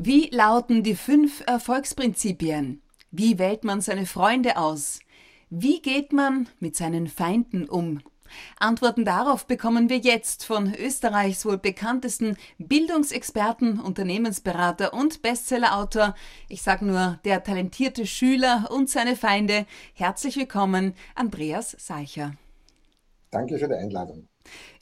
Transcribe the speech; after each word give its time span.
Wie 0.00 0.30
lauten 0.30 0.84
die 0.84 0.94
fünf 0.94 1.42
Erfolgsprinzipien? 1.48 2.82
Wie 3.10 3.36
wählt 3.40 3.64
man 3.64 3.80
seine 3.80 4.06
Freunde 4.06 4.56
aus? 4.56 5.00
Wie 5.50 5.82
geht 5.82 6.12
man 6.12 6.48
mit 6.60 6.76
seinen 6.76 7.08
Feinden 7.08 7.68
um? 7.68 8.00
Antworten 8.60 9.04
darauf 9.04 9.48
bekommen 9.48 9.88
wir 9.88 9.96
jetzt 9.98 10.44
von 10.44 10.72
Österreichs 10.72 11.44
wohl 11.44 11.58
bekanntesten 11.58 12.36
Bildungsexperten, 12.58 13.80
Unternehmensberater 13.80 14.94
und 14.94 15.20
Bestsellerautor. 15.20 16.14
Ich 16.48 16.62
sage 16.62 16.84
nur 16.84 17.18
der 17.24 17.42
talentierte 17.42 18.06
Schüler 18.06 18.68
und 18.70 18.88
seine 18.88 19.16
Feinde. 19.16 19.66
Herzlich 19.94 20.36
willkommen, 20.36 20.94
Andreas 21.16 21.74
Seicher. 21.76 22.34
Danke 23.32 23.58
für 23.58 23.66
die 23.66 23.74
Einladung. 23.74 24.28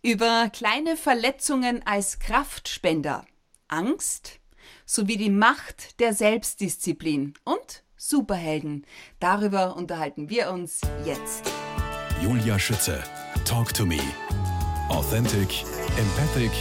Über 0.02 0.50
kleine 0.52 0.94
Verletzungen 0.94 1.80
als 1.86 2.18
Kraftspender, 2.18 3.24
Angst, 3.68 4.40
sowie 4.86 5.16
die 5.16 5.30
Macht 5.30 6.00
der 6.00 6.14
Selbstdisziplin 6.14 7.34
und 7.44 7.84
Superhelden. 7.96 8.86
Darüber 9.20 9.76
unterhalten 9.76 10.30
wir 10.30 10.50
uns 10.50 10.80
jetzt. 11.04 11.50
Julia 12.22 12.58
Schütze, 12.58 13.02
Talk 13.44 13.74
to 13.74 13.84
Me. 13.84 14.00
Authentic, 14.88 15.64
empathic, 15.98 16.52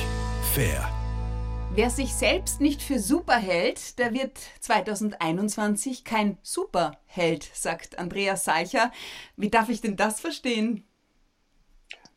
fair. 0.54 0.90
Wer 1.74 1.90
sich 1.90 2.14
selbst 2.14 2.62
nicht 2.62 2.82
für 2.82 3.00
super 3.00 3.36
hält, 3.36 4.00
der 4.00 4.14
wird 4.14 4.40
2021 4.62 6.06
kein 6.06 6.38
Superheld, 6.42 7.50
sagt 7.54 8.00
Andreas 8.00 8.46
Salcher. 8.46 8.92
Wie 9.36 9.50
darf 9.50 9.70
ich 9.70 9.82
denn 9.82 9.98
das 9.98 10.22
verstehen? 10.22 10.86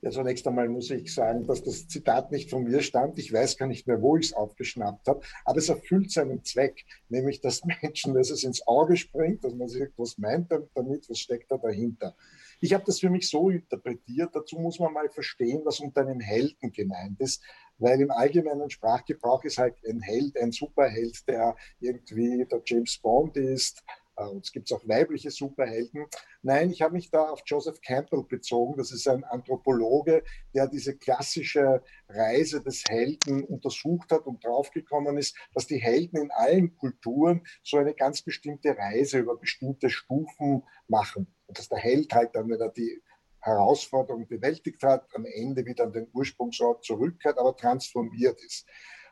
Ja, 0.00 0.10
zunächst 0.10 0.46
einmal 0.46 0.68
muss 0.68 0.90
ich 0.90 1.12
sagen, 1.12 1.44
dass 1.44 1.64
das 1.64 1.88
Zitat 1.88 2.30
nicht 2.30 2.50
von 2.50 2.62
mir 2.62 2.82
stammt. 2.82 3.18
Ich 3.18 3.32
weiß 3.32 3.56
gar 3.56 3.66
nicht 3.66 3.88
mehr, 3.88 4.00
wo 4.00 4.16
ich 4.16 4.26
es 4.26 4.32
aufgeschnappt 4.32 5.08
habe, 5.08 5.22
aber 5.44 5.58
es 5.58 5.68
erfüllt 5.68 6.12
seinen 6.12 6.44
Zweck, 6.44 6.84
nämlich 7.08 7.40
dass 7.40 7.64
Menschen, 7.64 8.14
dass 8.14 8.30
es 8.30 8.44
ins 8.44 8.64
Auge 8.68 8.96
springt, 8.96 9.42
dass 9.42 9.54
man 9.54 9.66
sich 9.66 9.82
etwas 9.82 10.16
meint 10.16 10.52
damit, 10.52 11.10
was 11.10 11.18
steckt 11.18 11.50
da 11.50 11.58
dahinter. 11.58 12.14
Ich 12.60 12.74
habe 12.74 12.84
das 12.84 13.00
für 13.00 13.10
mich 13.10 13.28
so 13.28 13.50
interpretiert. 13.50 14.30
Dazu 14.34 14.56
muss 14.58 14.78
man 14.78 14.92
mal 14.92 15.08
verstehen, 15.08 15.62
was 15.64 15.80
unter 15.80 16.02
einem 16.02 16.20
Helden 16.20 16.70
gemeint 16.72 17.20
ist, 17.20 17.42
weil 17.78 18.00
im 18.00 18.12
allgemeinen 18.12 18.70
Sprachgebrauch 18.70 19.42
ist 19.42 19.58
halt 19.58 19.74
ein 19.88 20.00
Held, 20.00 20.36
ein 20.36 20.52
Superheld, 20.52 21.26
der 21.26 21.56
irgendwie 21.80 22.44
der 22.44 22.62
James 22.64 22.98
Bond 22.98 23.36
ist, 23.36 23.82
äh, 24.18 24.36
es 24.42 24.52
gibt 24.52 24.72
auch 24.72 24.86
weibliche 24.86 25.30
Superhelden. 25.30 26.06
Nein, 26.42 26.70
ich 26.70 26.82
habe 26.82 26.94
mich 26.94 27.10
da 27.10 27.30
auf 27.30 27.42
Joseph 27.46 27.80
Campbell 27.80 28.24
bezogen. 28.24 28.76
Das 28.76 28.92
ist 28.92 29.06
ein 29.08 29.24
Anthropologe, 29.24 30.22
der 30.54 30.66
diese 30.66 30.96
klassische 30.96 31.82
Reise 32.08 32.62
des 32.62 32.84
Helden 32.88 33.44
untersucht 33.44 34.10
hat 34.12 34.26
und 34.26 34.44
draufgekommen 34.44 35.16
ist, 35.18 35.36
dass 35.54 35.66
die 35.66 35.78
Helden 35.78 36.18
in 36.18 36.30
allen 36.30 36.76
Kulturen 36.76 37.46
so 37.62 37.78
eine 37.78 37.94
ganz 37.94 38.22
bestimmte 38.22 38.76
Reise 38.76 39.18
über 39.18 39.36
bestimmte 39.36 39.90
Stufen 39.90 40.64
machen. 40.88 41.34
Und 41.46 41.58
dass 41.58 41.68
der 41.68 41.78
Held 41.78 42.12
halt 42.12 42.34
dann, 42.34 42.48
wenn 42.50 42.60
er 42.60 42.70
die 42.70 43.02
Herausforderung 43.40 44.26
bewältigt 44.26 44.82
hat, 44.82 45.08
am 45.14 45.24
Ende 45.24 45.64
wieder 45.64 45.84
an 45.84 45.92
den 45.92 46.08
Ursprungsort 46.12 46.84
zurückkehrt, 46.84 47.38
aber 47.38 47.56
transformiert 47.56 48.42
ist. 48.44 48.66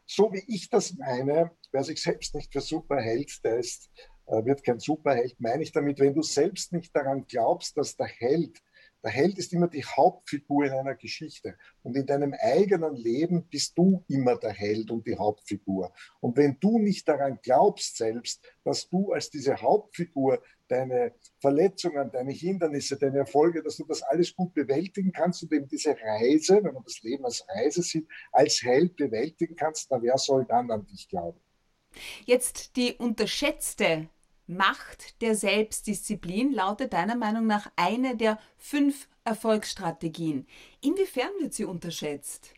So 0.04 0.32
wie 0.32 0.42
ich 0.46 0.68
das 0.68 0.94
meine, 0.94 1.50
wer 1.72 1.82
sich 1.82 2.02
selbst 2.02 2.34
nicht 2.34 2.52
für 2.52 2.60
super 2.60 2.96
hält, 2.96 3.44
der 3.44 3.58
ist 3.58 3.90
äh, 3.96 4.15
wird 4.26 4.64
kein 4.64 4.80
Superheld, 4.80 5.36
meine 5.38 5.62
ich 5.62 5.72
damit, 5.72 6.00
wenn 6.00 6.14
du 6.14 6.22
selbst 6.22 6.72
nicht 6.72 6.94
daran 6.94 7.26
glaubst, 7.26 7.76
dass 7.76 7.96
der 7.96 8.06
Held, 8.06 8.62
der 9.06 9.12
Held 9.12 9.38
ist 9.38 9.52
immer 9.52 9.68
die 9.68 9.84
Hauptfigur 9.84 10.64
in 10.64 10.72
einer 10.72 10.96
Geschichte. 10.96 11.56
Und 11.84 11.96
in 11.96 12.06
deinem 12.06 12.34
eigenen 12.34 12.96
Leben 12.96 13.46
bist 13.48 13.78
du 13.78 14.04
immer 14.08 14.36
der 14.36 14.52
Held 14.52 14.90
und 14.90 15.06
die 15.06 15.16
Hauptfigur. 15.16 15.92
Und 16.18 16.36
wenn 16.36 16.58
du 16.58 16.80
nicht 16.80 17.06
daran 17.06 17.38
glaubst 17.40 17.98
selbst, 17.98 18.42
dass 18.64 18.88
du 18.88 19.12
als 19.12 19.30
diese 19.30 19.62
Hauptfigur 19.62 20.42
deine 20.66 21.14
Verletzungen, 21.40 22.10
deine 22.10 22.32
Hindernisse, 22.32 22.98
deine 22.98 23.18
Erfolge, 23.18 23.62
dass 23.62 23.76
du 23.76 23.84
das 23.84 24.02
alles 24.02 24.34
gut 24.34 24.52
bewältigen 24.54 25.12
kannst 25.12 25.44
und 25.44 25.52
eben 25.52 25.68
diese 25.68 25.96
Reise, 25.96 26.64
wenn 26.64 26.74
man 26.74 26.82
das 26.82 27.00
Leben 27.02 27.24
als 27.24 27.46
Reise 27.48 27.82
sieht, 27.82 28.08
als 28.32 28.60
Held 28.62 28.96
bewältigen 28.96 29.54
kannst, 29.54 29.88
dann 29.92 30.02
wer 30.02 30.18
soll 30.18 30.44
dann 30.46 30.68
an 30.72 30.84
dich 30.86 31.08
glauben? 31.08 31.38
Jetzt 32.24 32.74
die 32.76 32.94
unterschätzte 32.94 34.08
Macht 34.46 35.20
der 35.22 35.34
Selbstdisziplin 35.34 36.52
lautet 36.52 36.92
deiner 36.92 37.16
Meinung 37.16 37.46
nach 37.46 37.70
eine 37.74 38.16
der 38.16 38.38
fünf 38.56 39.08
Erfolgsstrategien. 39.24 40.46
Inwiefern 40.80 41.30
wird 41.40 41.54
sie 41.54 41.64
unterschätzt? 41.64 42.54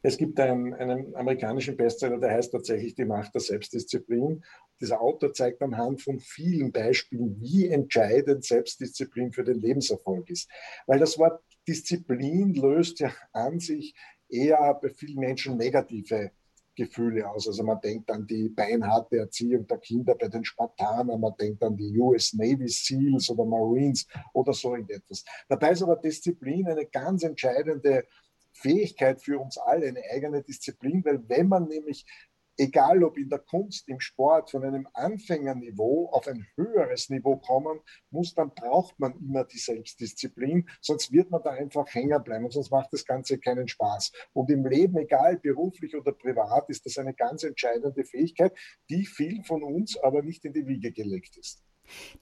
Es 0.00 0.16
gibt 0.16 0.38
einen, 0.38 0.72
einen, 0.72 1.14
amerikanischen 1.16 1.76
Bestseller, 1.76 2.18
der 2.18 2.30
heißt 2.30 2.52
tatsächlich 2.52 2.94
Die 2.94 3.04
Macht 3.04 3.34
der 3.34 3.40
Selbstdisziplin. 3.40 4.44
Dieser 4.80 5.00
Autor 5.00 5.32
zeigt 5.32 5.60
anhand 5.62 6.00
von 6.00 6.20
vielen 6.20 6.70
Beispielen, 6.70 7.40
wie 7.40 7.68
entscheidend 7.68 8.44
Selbstdisziplin 8.44 9.32
für 9.32 9.42
den 9.42 9.60
Lebenserfolg 9.60 10.30
ist. 10.30 10.48
Weil 10.86 11.00
das 11.00 11.18
Wort 11.18 11.42
Disziplin 11.66 12.54
löst 12.54 13.00
ja 13.00 13.12
an 13.32 13.58
sich 13.58 13.94
eher 14.28 14.78
bei 14.80 14.90
vielen 14.90 15.18
Menschen 15.18 15.56
negative 15.56 16.30
Gefühle 16.76 17.28
aus. 17.28 17.48
Also 17.48 17.64
man 17.64 17.80
denkt 17.80 18.10
an 18.10 18.26
die 18.26 18.48
beinharte 18.48 19.18
Erziehung 19.18 19.66
der 19.66 19.78
Kinder 19.78 20.14
bei 20.14 20.28
den 20.28 20.44
Spartanern, 20.44 21.20
man 21.20 21.34
denkt 21.40 21.62
an 21.62 21.76
die 21.76 21.98
US 21.98 22.34
Navy 22.34 22.68
SEALs 22.68 23.30
oder 23.30 23.44
Marines 23.44 24.06
oder 24.32 24.52
so 24.52 24.74
irgendetwas. 24.74 25.24
Dabei 25.48 25.72
ist 25.72 25.82
aber 25.82 25.96
Disziplin 25.96 26.68
eine 26.68 26.86
ganz 26.86 27.24
entscheidende 27.24 28.06
Fähigkeit 28.52 29.20
für 29.20 29.38
uns 29.38 29.58
alle, 29.58 29.88
eine 29.88 30.02
eigene 30.12 30.42
Disziplin, 30.42 31.04
weil 31.04 31.28
wenn 31.28 31.48
man 31.48 31.66
nämlich 31.66 32.06
egal 32.56 33.04
ob 33.04 33.18
in 33.18 33.28
der 33.28 33.38
Kunst, 33.38 33.88
im 33.88 34.00
Sport, 34.00 34.50
von 34.50 34.64
einem 34.64 34.88
Anfängerniveau 34.94 36.10
auf 36.10 36.26
ein 36.26 36.46
höheres 36.56 37.08
Niveau 37.10 37.36
kommen 37.36 37.80
muss, 38.10 38.34
dann 38.34 38.50
braucht 38.54 38.98
man 38.98 39.18
immer 39.18 39.44
die 39.44 39.58
Selbstdisziplin, 39.58 40.68
sonst 40.80 41.12
wird 41.12 41.30
man 41.30 41.42
da 41.42 41.50
einfach 41.50 41.86
hängen 41.94 42.22
bleiben 42.22 42.44
und 42.44 42.52
sonst 42.52 42.70
macht 42.70 42.92
das 42.92 43.04
Ganze 43.04 43.38
keinen 43.38 43.68
Spaß. 43.68 44.12
Und 44.32 44.50
im 44.50 44.66
Leben, 44.66 44.96
egal 44.96 45.38
beruflich 45.38 45.94
oder 45.96 46.12
privat, 46.12 46.68
ist 46.68 46.86
das 46.86 46.98
eine 46.98 47.14
ganz 47.14 47.42
entscheidende 47.42 48.04
Fähigkeit, 48.04 48.56
die 48.88 49.06
vielen 49.06 49.44
von 49.44 49.62
uns 49.62 49.96
aber 49.98 50.22
nicht 50.22 50.44
in 50.44 50.52
die 50.52 50.66
Wiege 50.66 50.92
gelegt 50.92 51.36
ist. 51.36 51.62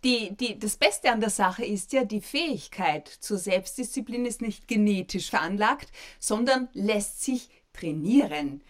Die, 0.05 0.37
die, 0.37 0.59
das 0.59 0.77
Beste 0.77 1.11
an 1.11 1.21
der 1.21 1.31
Sache 1.31 1.65
ist 1.65 1.93
ja, 1.93 2.05
die 2.05 2.21
Fähigkeit 2.21 3.09
zur 3.09 3.39
Selbstdisziplin 3.39 4.27
ist 4.27 4.43
nicht 4.43 4.69
genetisch 4.69 5.31
veranlagt, 5.31 5.91
sondern 6.19 6.69
lässt 6.73 7.23
sich 7.23 7.49
trainieren. 7.73 8.63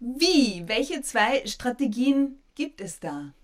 Wie? 0.00 0.62
Welche 0.66 1.02
zwei 1.02 1.44
Strategien 1.46 2.40
gibt 2.54 2.80
es 2.80 3.00
da? 3.00 3.34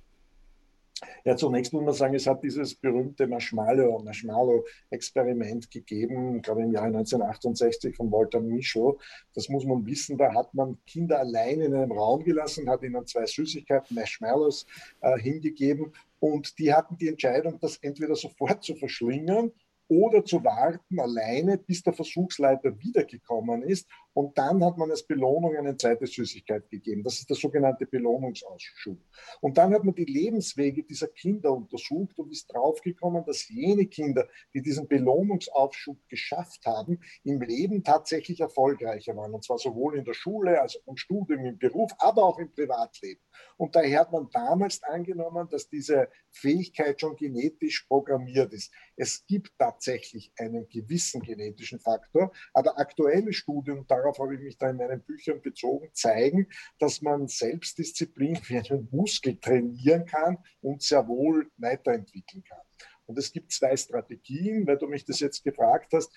Ja, 1.24 1.36
zunächst 1.36 1.72
muss 1.72 1.84
man 1.84 1.94
sagen, 1.94 2.14
es 2.14 2.26
hat 2.26 2.42
dieses 2.44 2.74
berühmte 2.74 3.26
Marshmallow, 3.26 4.00
Marshmallow-Experiment 4.04 5.70
gegeben, 5.70 6.40
glaube 6.40 6.60
ich 6.60 6.66
im 6.66 6.72
Jahre 6.72 6.86
1968 6.86 7.96
von 7.96 8.12
Walter 8.12 8.40
Mischel. 8.40 8.94
Das 9.34 9.48
muss 9.48 9.64
man 9.64 9.84
wissen, 9.84 10.16
da 10.16 10.32
hat 10.32 10.54
man 10.54 10.78
Kinder 10.86 11.18
allein 11.18 11.60
in 11.60 11.74
einem 11.74 11.92
Raum 11.92 12.22
gelassen, 12.22 12.68
hat 12.68 12.82
ihnen 12.82 13.06
zwei 13.06 13.26
Süßigkeiten, 13.26 13.96
Marshmallows, 13.96 14.66
äh, 15.00 15.18
hingegeben 15.18 15.92
und 16.20 16.58
die 16.58 16.72
hatten 16.72 16.96
die 16.96 17.08
Entscheidung, 17.08 17.58
das 17.60 17.76
entweder 17.78 18.14
sofort 18.14 18.62
zu 18.62 18.74
verschlingen 18.76 19.52
oder 19.88 20.24
zu 20.24 20.42
warten 20.42 20.98
alleine, 20.98 21.58
bis 21.58 21.82
der 21.82 21.92
Versuchsleiter 21.92 22.78
wiedergekommen 22.78 23.62
ist. 23.62 23.88
Und 24.14 24.38
dann 24.38 24.64
hat 24.64 24.78
man 24.78 24.90
als 24.90 25.02
Belohnung 25.02 25.56
eine 25.56 25.76
zweite 25.76 26.06
Süßigkeit 26.06 26.70
gegeben. 26.70 27.02
Das 27.02 27.18
ist 27.18 27.28
der 27.28 27.36
sogenannte 27.36 27.84
Belohnungsausschub. 27.86 28.98
Und 29.40 29.58
dann 29.58 29.74
hat 29.74 29.84
man 29.84 29.94
die 29.94 30.04
Lebenswege 30.04 30.84
dieser 30.84 31.08
Kinder 31.08 31.52
untersucht 31.52 32.18
und 32.18 32.30
ist 32.30 32.46
draufgekommen, 32.46 33.24
dass 33.24 33.48
jene 33.48 33.86
Kinder, 33.86 34.28
die 34.54 34.62
diesen 34.62 34.86
Belohnungsaufschub 34.86 35.98
geschafft 36.08 36.64
haben, 36.64 37.00
im 37.24 37.40
Leben 37.40 37.82
tatsächlich 37.82 38.40
erfolgreicher 38.40 39.16
waren. 39.16 39.34
Und 39.34 39.44
zwar 39.44 39.58
sowohl 39.58 39.98
in 39.98 40.04
der 40.04 40.14
Schule 40.14 40.60
als 40.60 40.76
auch 40.76 40.86
im 40.86 40.96
Studium, 40.96 41.44
im 41.44 41.58
Beruf, 41.58 41.90
aber 41.98 42.24
auch 42.24 42.38
im 42.38 42.52
Privatleben. 42.52 43.20
Und 43.56 43.74
daher 43.74 44.00
hat 44.00 44.12
man 44.12 44.28
damals 44.30 44.82
angenommen, 44.82 45.48
dass 45.50 45.68
diese 45.68 46.08
Fähigkeit 46.30 47.00
schon 47.00 47.16
genetisch 47.16 47.84
programmiert 47.88 48.52
ist. 48.52 48.72
Es 48.96 49.26
gibt 49.26 49.52
tatsächlich 49.58 50.32
einen 50.38 50.68
gewissen 50.68 51.20
genetischen 51.20 51.80
Faktor, 51.80 52.32
aber 52.52 52.78
aktuelle 52.78 53.32
Studien, 53.32 53.86
darauf 54.04 54.18
habe 54.18 54.34
ich 54.34 54.40
mich 54.40 54.58
da 54.58 54.70
in 54.70 54.76
meinen 54.76 55.00
Büchern 55.02 55.40
bezogen, 55.40 55.88
zeigen, 55.92 56.46
dass 56.78 57.00
man 57.02 57.26
Selbstdisziplin 57.26 58.38
wie 58.46 58.58
einen 58.58 58.88
Muskel 58.90 59.38
trainieren 59.40 60.04
kann 60.04 60.38
und 60.60 60.82
sehr 60.82 61.06
wohl 61.08 61.50
weiterentwickeln 61.56 62.44
kann. 62.44 62.60
Und 63.06 63.18
es 63.18 63.32
gibt 63.32 63.52
zwei 63.52 63.76
Strategien, 63.76 64.66
weil 64.66 64.78
du 64.78 64.86
mich 64.86 65.04
das 65.04 65.20
jetzt 65.20 65.42
gefragt 65.44 65.92
hast. 65.92 66.12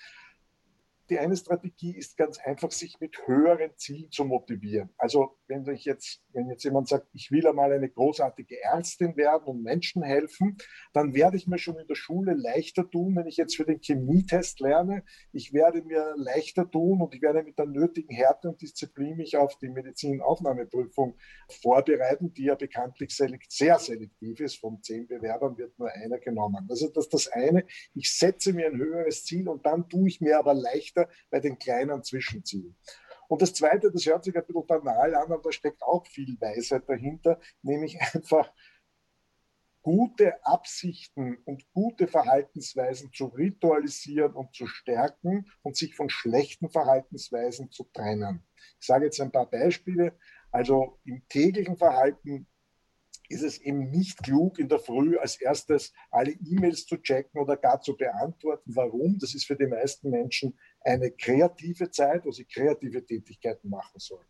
Die 1.10 1.18
eine 1.18 1.36
Strategie 1.36 1.96
ist 1.96 2.16
ganz 2.16 2.38
einfach, 2.38 2.70
sich 2.70 3.00
mit 3.00 3.26
höheren 3.26 3.70
Zielen 3.76 4.10
zu 4.10 4.24
motivieren. 4.24 4.90
Also 4.98 5.38
wenn 5.46 5.66
ich 5.68 5.84
jetzt, 5.84 6.22
wenn 6.32 6.48
jetzt 6.48 6.64
jemand 6.64 6.88
sagt, 6.88 7.08
ich 7.12 7.30
will 7.30 7.46
einmal 7.46 7.72
eine 7.72 7.88
großartige 7.88 8.62
Ärztin 8.62 9.16
werden 9.16 9.44
und 9.44 9.62
Menschen 9.62 10.02
helfen, 10.02 10.58
dann 10.92 11.14
werde 11.14 11.36
ich 11.36 11.46
mir 11.46 11.58
schon 11.58 11.78
in 11.78 11.86
der 11.86 11.94
Schule 11.94 12.34
leichter 12.34 12.88
tun, 12.88 13.16
wenn 13.16 13.26
ich 13.26 13.36
jetzt 13.36 13.56
für 13.56 13.64
den 13.64 13.80
Chemietest 13.80 14.60
lerne. 14.60 15.04
Ich 15.32 15.52
werde 15.52 15.82
mir 15.82 16.14
leichter 16.16 16.70
tun 16.70 17.00
und 17.00 17.14
ich 17.14 17.22
werde 17.22 17.42
mit 17.42 17.58
der 17.58 17.66
nötigen 17.66 18.14
Härte 18.14 18.48
und 18.50 18.60
Disziplin 18.60 19.16
mich 19.16 19.36
auf 19.36 19.56
die 19.58 19.68
Medizinaufnahmeprüfung 19.68 21.16
vorbereiten, 21.62 22.34
die 22.34 22.44
ja 22.44 22.54
bekanntlich 22.54 23.14
selekt, 23.14 23.50
sehr 23.50 23.78
selektiv 23.78 24.40
ist. 24.40 24.56
Von 24.56 24.82
zehn 24.82 25.06
Bewerbern 25.06 25.56
wird 25.56 25.78
nur 25.78 25.90
einer 25.90 26.18
genommen. 26.18 26.66
Also 26.68 26.88
das 26.88 27.06
ist 27.06 27.14
das 27.14 27.28
eine. 27.28 27.64
Ich 27.94 28.12
setze 28.12 28.52
mir 28.52 28.66
ein 28.66 28.76
höheres 28.76 29.24
Ziel 29.24 29.48
und 29.48 29.64
dann 29.64 29.88
tue 29.88 30.08
ich 30.08 30.20
mir 30.20 30.38
aber 30.38 30.54
leichter 30.54 30.97
bei 31.30 31.40
den 31.40 31.58
kleinen 31.58 32.02
Zwischenzielen. 32.02 32.76
Und 33.28 33.42
das 33.42 33.52
Zweite, 33.52 33.92
das 33.92 34.06
hört 34.06 34.24
sich 34.24 34.34
ein 34.34 34.44
bisschen 34.46 34.66
banal 34.66 35.14
an, 35.14 35.30
aber 35.30 35.42
da 35.42 35.52
steckt 35.52 35.82
auch 35.82 36.06
viel 36.06 36.40
Weisheit 36.40 36.88
dahinter, 36.88 37.38
nämlich 37.62 38.00
einfach 38.14 38.50
gute 39.82 40.44
Absichten 40.44 41.38
und 41.44 41.70
gute 41.72 42.08
Verhaltensweisen 42.08 43.12
zu 43.12 43.26
ritualisieren 43.26 44.32
und 44.32 44.54
zu 44.54 44.66
stärken 44.66 45.50
und 45.62 45.76
sich 45.76 45.94
von 45.94 46.10
schlechten 46.10 46.68
Verhaltensweisen 46.68 47.70
zu 47.70 47.84
trennen. 47.92 48.46
Ich 48.80 48.86
sage 48.86 49.06
jetzt 49.06 49.20
ein 49.20 49.32
paar 49.32 49.48
Beispiele. 49.48 50.18
Also 50.50 50.98
im 51.04 51.26
täglichen 51.28 51.76
Verhalten 51.76 52.46
ist 53.28 53.42
es 53.42 53.58
eben 53.58 53.90
nicht 53.90 54.22
klug, 54.22 54.58
in 54.58 54.68
der 54.68 54.78
Früh 54.78 55.18
als 55.18 55.40
erstes 55.40 55.92
alle 56.10 56.32
E-Mails 56.32 56.86
zu 56.86 56.96
checken 56.96 57.40
oder 57.40 57.56
gar 57.56 57.80
zu 57.80 57.96
beantworten. 57.96 58.74
Warum? 58.74 59.18
Das 59.18 59.34
ist 59.34 59.46
für 59.46 59.56
die 59.56 59.66
meisten 59.66 60.10
Menschen 60.10 60.58
eine 60.80 61.10
kreative 61.10 61.90
Zeit, 61.90 62.24
wo 62.24 62.30
sie 62.30 62.44
kreative 62.44 63.04
Tätigkeiten 63.04 63.68
machen 63.68 63.98
sollen. 63.98 64.26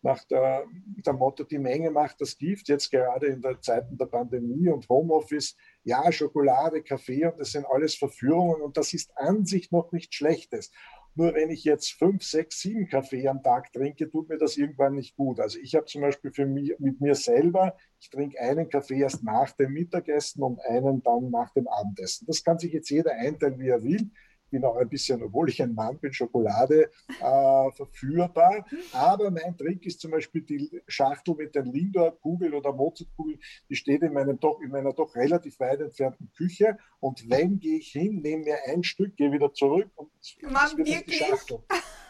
Nach 0.00 0.22
der, 0.24 0.64
der 1.04 1.12
Motto, 1.12 1.42
die 1.42 1.58
Menge 1.58 1.90
macht 1.90 2.20
das 2.20 2.38
Gift, 2.38 2.68
jetzt 2.68 2.90
gerade 2.90 3.26
in 3.26 3.42
der 3.42 3.60
Zeiten 3.60 3.98
der 3.98 4.06
Pandemie 4.06 4.68
und 4.68 4.88
Homeoffice, 4.88 5.56
ja, 5.82 6.10
Schokolade, 6.12 6.82
Kaffee 6.82 7.26
und 7.26 7.38
das 7.40 7.50
sind 7.50 7.66
alles 7.66 7.96
Verführungen 7.96 8.62
und 8.62 8.76
das 8.76 8.92
ist 8.92 9.10
an 9.16 9.44
sich 9.44 9.72
noch 9.72 9.90
nichts 9.90 10.14
Schlechtes. 10.14 10.70
Nur 11.16 11.34
wenn 11.34 11.50
ich 11.50 11.64
jetzt 11.64 11.94
fünf, 11.94 12.22
sechs, 12.22 12.60
sieben 12.60 12.86
Kaffee 12.86 13.26
am 13.26 13.42
Tag 13.42 13.72
trinke, 13.72 14.08
tut 14.08 14.28
mir 14.28 14.38
das 14.38 14.56
irgendwann 14.56 14.94
nicht 14.94 15.16
gut. 15.16 15.40
Also 15.40 15.58
ich 15.58 15.74
habe 15.74 15.86
zum 15.86 16.02
Beispiel 16.02 16.32
für 16.32 16.46
mich, 16.46 16.78
mit 16.78 17.00
mir 17.00 17.16
selber, 17.16 17.76
ich 17.98 18.08
trinke 18.08 18.38
einen 18.38 18.68
Kaffee 18.68 19.00
erst 19.00 19.24
nach 19.24 19.50
dem 19.56 19.72
Mittagessen 19.72 20.44
und 20.44 20.60
einen 20.60 21.02
dann 21.02 21.30
nach 21.30 21.52
dem 21.54 21.66
Abendessen. 21.66 22.24
Das 22.28 22.44
kann 22.44 22.60
sich 22.60 22.72
jetzt 22.72 22.90
jeder 22.90 23.14
einteilen, 23.16 23.58
wie 23.58 23.68
er 23.68 23.82
will 23.82 24.12
bin 24.50 24.64
auch 24.64 24.76
ein 24.76 24.88
bisschen, 24.88 25.22
obwohl 25.22 25.48
ich 25.48 25.62
ein 25.62 25.74
Mann 25.74 25.98
bin, 25.98 26.12
Schokolade 26.12 26.90
äh, 27.08 27.70
verführbar. 27.72 28.64
Aber 28.92 29.30
mein 29.30 29.56
Trick 29.56 29.84
ist 29.86 30.00
zum 30.00 30.10
Beispiel 30.10 30.42
die 30.42 30.82
Schachtel 30.86 31.34
mit 31.34 31.54
den 31.54 31.66
Lindor-Kugeln 31.66 32.54
oder 32.54 32.72
Mozart-Kugeln, 32.72 33.38
die 33.68 33.76
steht 33.76 34.02
in, 34.02 34.12
meinem 34.12 34.38
doch, 34.38 34.60
in 34.60 34.70
meiner 34.70 34.92
doch 34.92 35.14
relativ 35.14 35.58
weit 35.60 35.80
entfernten 35.80 36.30
Küche. 36.36 36.78
Und 37.00 37.28
wenn 37.30 37.58
gehe 37.58 37.78
ich 37.78 37.92
hin, 37.92 38.20
nehme 38.22 38.44
mir 38.44 38.56
ein 38.66 38.82
Stück, 38.82 39.16
gehe 39.16 39.32
wieder 39.32 39.52
zurück 39.52 39.90
und 39.96 40.10
Mann, 40.42 40.76
wirklich? 40.76 41.04
die 41.04 41.24
Schachtel. 41.24 41.58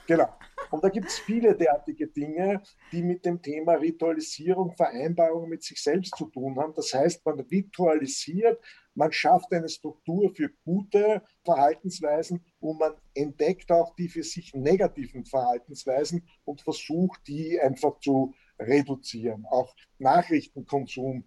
Genau. 0.09 0.29
Und 0.71 0.83
da 0.83 0.89
gibt 0.89 1.09
es 1.09 1.19
viele 1.19 1.55
derartige 1.55 2.07
Dinge, 2.09 2.63
die 2.93 3.03
mit 3.03 3.27
dem 3.27 3.43
Thema 3.43 3.75
Ritualisierung, 3.75 4.73
Vereinbarung 4.75 5.49
mit 5.51 5.63
sich 5.63 5.83
selbst 5.83 6.15
zu 6.17 6.27
tun 6.27 6.59
haben. 6.59 6.73
Das 6.75 6.95
heißt, 6.95 7.25
man 7.27 7.41
ritualisiert, 7.41 8.59
man 8.99 9.13
schafft 9.13 9.53
eine 9.53 9.69
Struktur 9.69 10.35
für 10.35 10.51
gute 10.65 11.23
Verhaltensweisen 11.45 12.45
und 12.59 12.81
man 12.81 12.95
entdeckt 13.15 13.71
auch 13.71 13.95
die 13.95 14.09
für 14.09 14.25
sich 14.25 14.53
negativen 14.55 15.25
Verhaltensweisen 15.25 16.29
und 16.45 16.63
versucht, 16.63 17.21
die 17.29 17.61
einfach 17.61 18.01
zu 18.01 18.35
reduzieren. 18.59 19.47
Auch 19.47 19.73
Nachrichtenkonsum. 19.99 21.25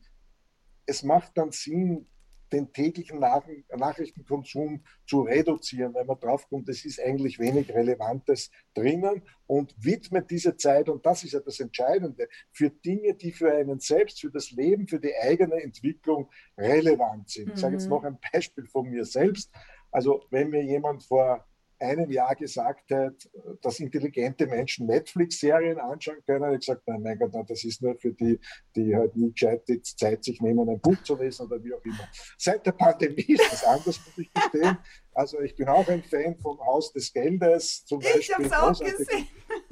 Es 0.86 1.04
macht 1.04 1.38
dann 1.38 1.52
Sinn, 1.52 2.10
den 2.52 2.72
täglichen 2.74 3.20
Nach 3.20 3.44
Nachrichtenkonsum 3.76 4.84
zu 5.06 5.22
reduzieren, 5.22 5.94
weil 5.94 6.06
man 6.06 6.20
draufkommt, 6.20 6.70
es 6.70 6.86
ist 6.86 7.00
eigentlich 7.00 7.40
wenig 7.40 7.74
Relevantes 7.74 8.52
drinnen 8.74 9.22
und 9.48 9.74
widmet 9.78 10.30
diese 10.30 10.56
Zeit, 10.58 10.90
und 10.90 11.06
das 11.06 11.24
ist 11.24 11.34
ja 11.34 11.40
das 11.40 11.60
Entscheidende, 11.60 12.28
für 12.52 12.70
Dinge, 12.70 13.16
die 13.16 13.32
für 13.32 13.54
einen 13.54 13.80
selbst, 13.80 14.22
für 14.22 14.32
das 14.32 14.52
Leben, 14.52 14.88
für 14.88 15.00
die 15.00 15.16
eigene 15.16 15.62
Entwicklung 15.62 16.30
relevant 16.58 17.30
sind. 17.30 17.48
Mhm. 17.48 17.54
Ich 17.54 17.60
sage 17.60 17.74
jetzt 17.74 17.86
mhm. 17.86 17.92
noch 17.92 18.04
ein 18.04 18.18
Beispiel 18.32 18.66
von 18.66 18.90
mir 18.90 19.06
selbst. 19.06 19.52
Also 19.92 20.24
wenn 20.30 20.50
mir 20.50 20.64
jemand 20.64 21.04
vor 21.04 21.46
einem 21.82 22.10
Jahr 22.12 22.36
gesagt 22.36 22.92
hat, 22.92 23.30
dass 23.62 23.80
intelligente 23.80 24.48
Menschen 24.48 24.88
Netflix-Serien 24.88 25.80
anschauen 25.80 26.24
können. 26.26 26.54
Ich 26.54 26.60
gesagt, 26.60 26.84
nein, 26.88 27.02
mein 27.02 27.20
Gott, 27.20 27.34
das 27.50 27.64
ist 27.64 27.82
nur 27.82 27.96
für 27.96 28.14
die, 28.14 28.40
die 28.76 28.96
halt 28.96 29.16
nie 29.16 29.32
gescheit 29.32 29.68
die 29.68 29.82
Zeit 29.82 30.24
sich 30.24 30.40
nehmen, 30.42 30.70
ein 30.70 30.80
Buch 30.80 31.02
zu 31.04 31.16
lesen 31.16 31.48
oder 31.48 31.64
wie 31.64 31.74
auch 31.74 31.84
immer. 31.84 32.08
Seit 32.38 32.66
der 32.66 32.74
Pandemie 32.74 33.26
ist 33.28 33.52
das 33.52 33.64
anders, 33.64 34.00
muss 34.06 34.18
ich 34.18 34.32
gestehen. 34.34 34.78
Also 35.14 35.42
ich 35.42 35.56
bin 35.56 35.68
auch 35.68 35.88
ein 35.88 36.04
Fan 36.04 36.38
vom 36.40 36.60
Haus 36.60 36.94
des 36.94 37.12
Geldes, 37.12 37.84
zum 37.86 38.00
Beispiel. 38.00 38.46
Ich 38.46 38.54
auch 38.54 38.80
gesehen. 38.80 39.28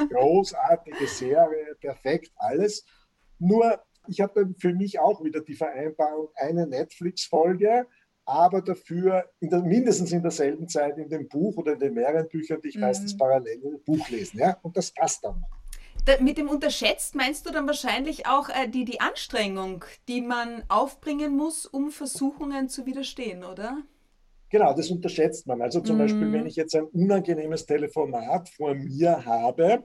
großartige 0.09 1.07
Serie, 1.07 1.75
perfekt, 1.79 2.31
alles. 2.35 2.85
Nur, 3.38 3.81
ich 4.07 4.21
habe 4.21 4.33
dann 4.35 4.55
für 4.55 4.73
mich 4.73 5.00
auch 5.00 5.23
wieder 5.23 5.41
die 5.41 5.55
Vereinbarung, 5.55 6.29
eine 6.35 6.67
Netflix-Folge, 6.67 7.88
aber 8.29 8.61
dafür 8.61 9.25
in 9.39 9.49
der, 9.49 9.61
mindestens 9.61 10.11
in 10.11 10.21
derselben 10.21 10.67
Zeit 10.67 10.97
in 10.97 11.09
dem 11.09 11.27
Buch 11.27 11.57
oder 11.57 11.73
in 11.73 11.79
den 11.79 11.93
mehreren 11.95 12.27
Büchern, 12.29 12.61
die 12.61 12.69
ich 12.69 12.75
mhm. 12.75 12.81
meistens 12.81 13.17
parallel 13.17 13.59
in 13.63 13.71
dem 13.71 13.83
Buch 13.83 14.07
lesen. 14.09 14.39
Ja? 14.39 14.57
Und 14.61 14.77
das 14.77 14.91
passt 14.91 15.23
dann. 15.23 15.43
Da, 16.05 16.21
mit 16.21 16.37
dem 16.37 16.47
unterschätzt 16.47 17.15
meinst 17.15 17.45
du 17.45 17.51
dann 17.51 17.65
wahrscheinlich 17.65 18.27
auch 18.27 18.49
äh, 18.49 18.67
die, 18.67 18.85
die 18.85 19.01
Anstrengung, 19.01 19.83
die 20.07 20.21
man 20.21 20.63
aufbringen 20.69 21.35
muss, 21.35 21.65
um 21.65 21.89
Versuchungen 21.89 22.69
zu 22.69 22.85
widerstehen, 22.85 23.43
oder? 23.43 23.81
Genau, 24.49 24.73
das 24.73 24.91
unterschätzt 24.91 25.47
man. 25.47 25.61
Also 25.61 25.81
zum 25.81 25.97
mm. 25.97 25.99
Beispiel, 25.99 26.31
wenn 26.31 26.45
ich 26.45 26.55
jetzt 26.55 26.75
ein 26.75 26.85
unangenehmes 26.85 27.65
Telefonat 27.65 28.47
vor 28.49 28.75
mir 28.75 29.25
habe 29.25 29.83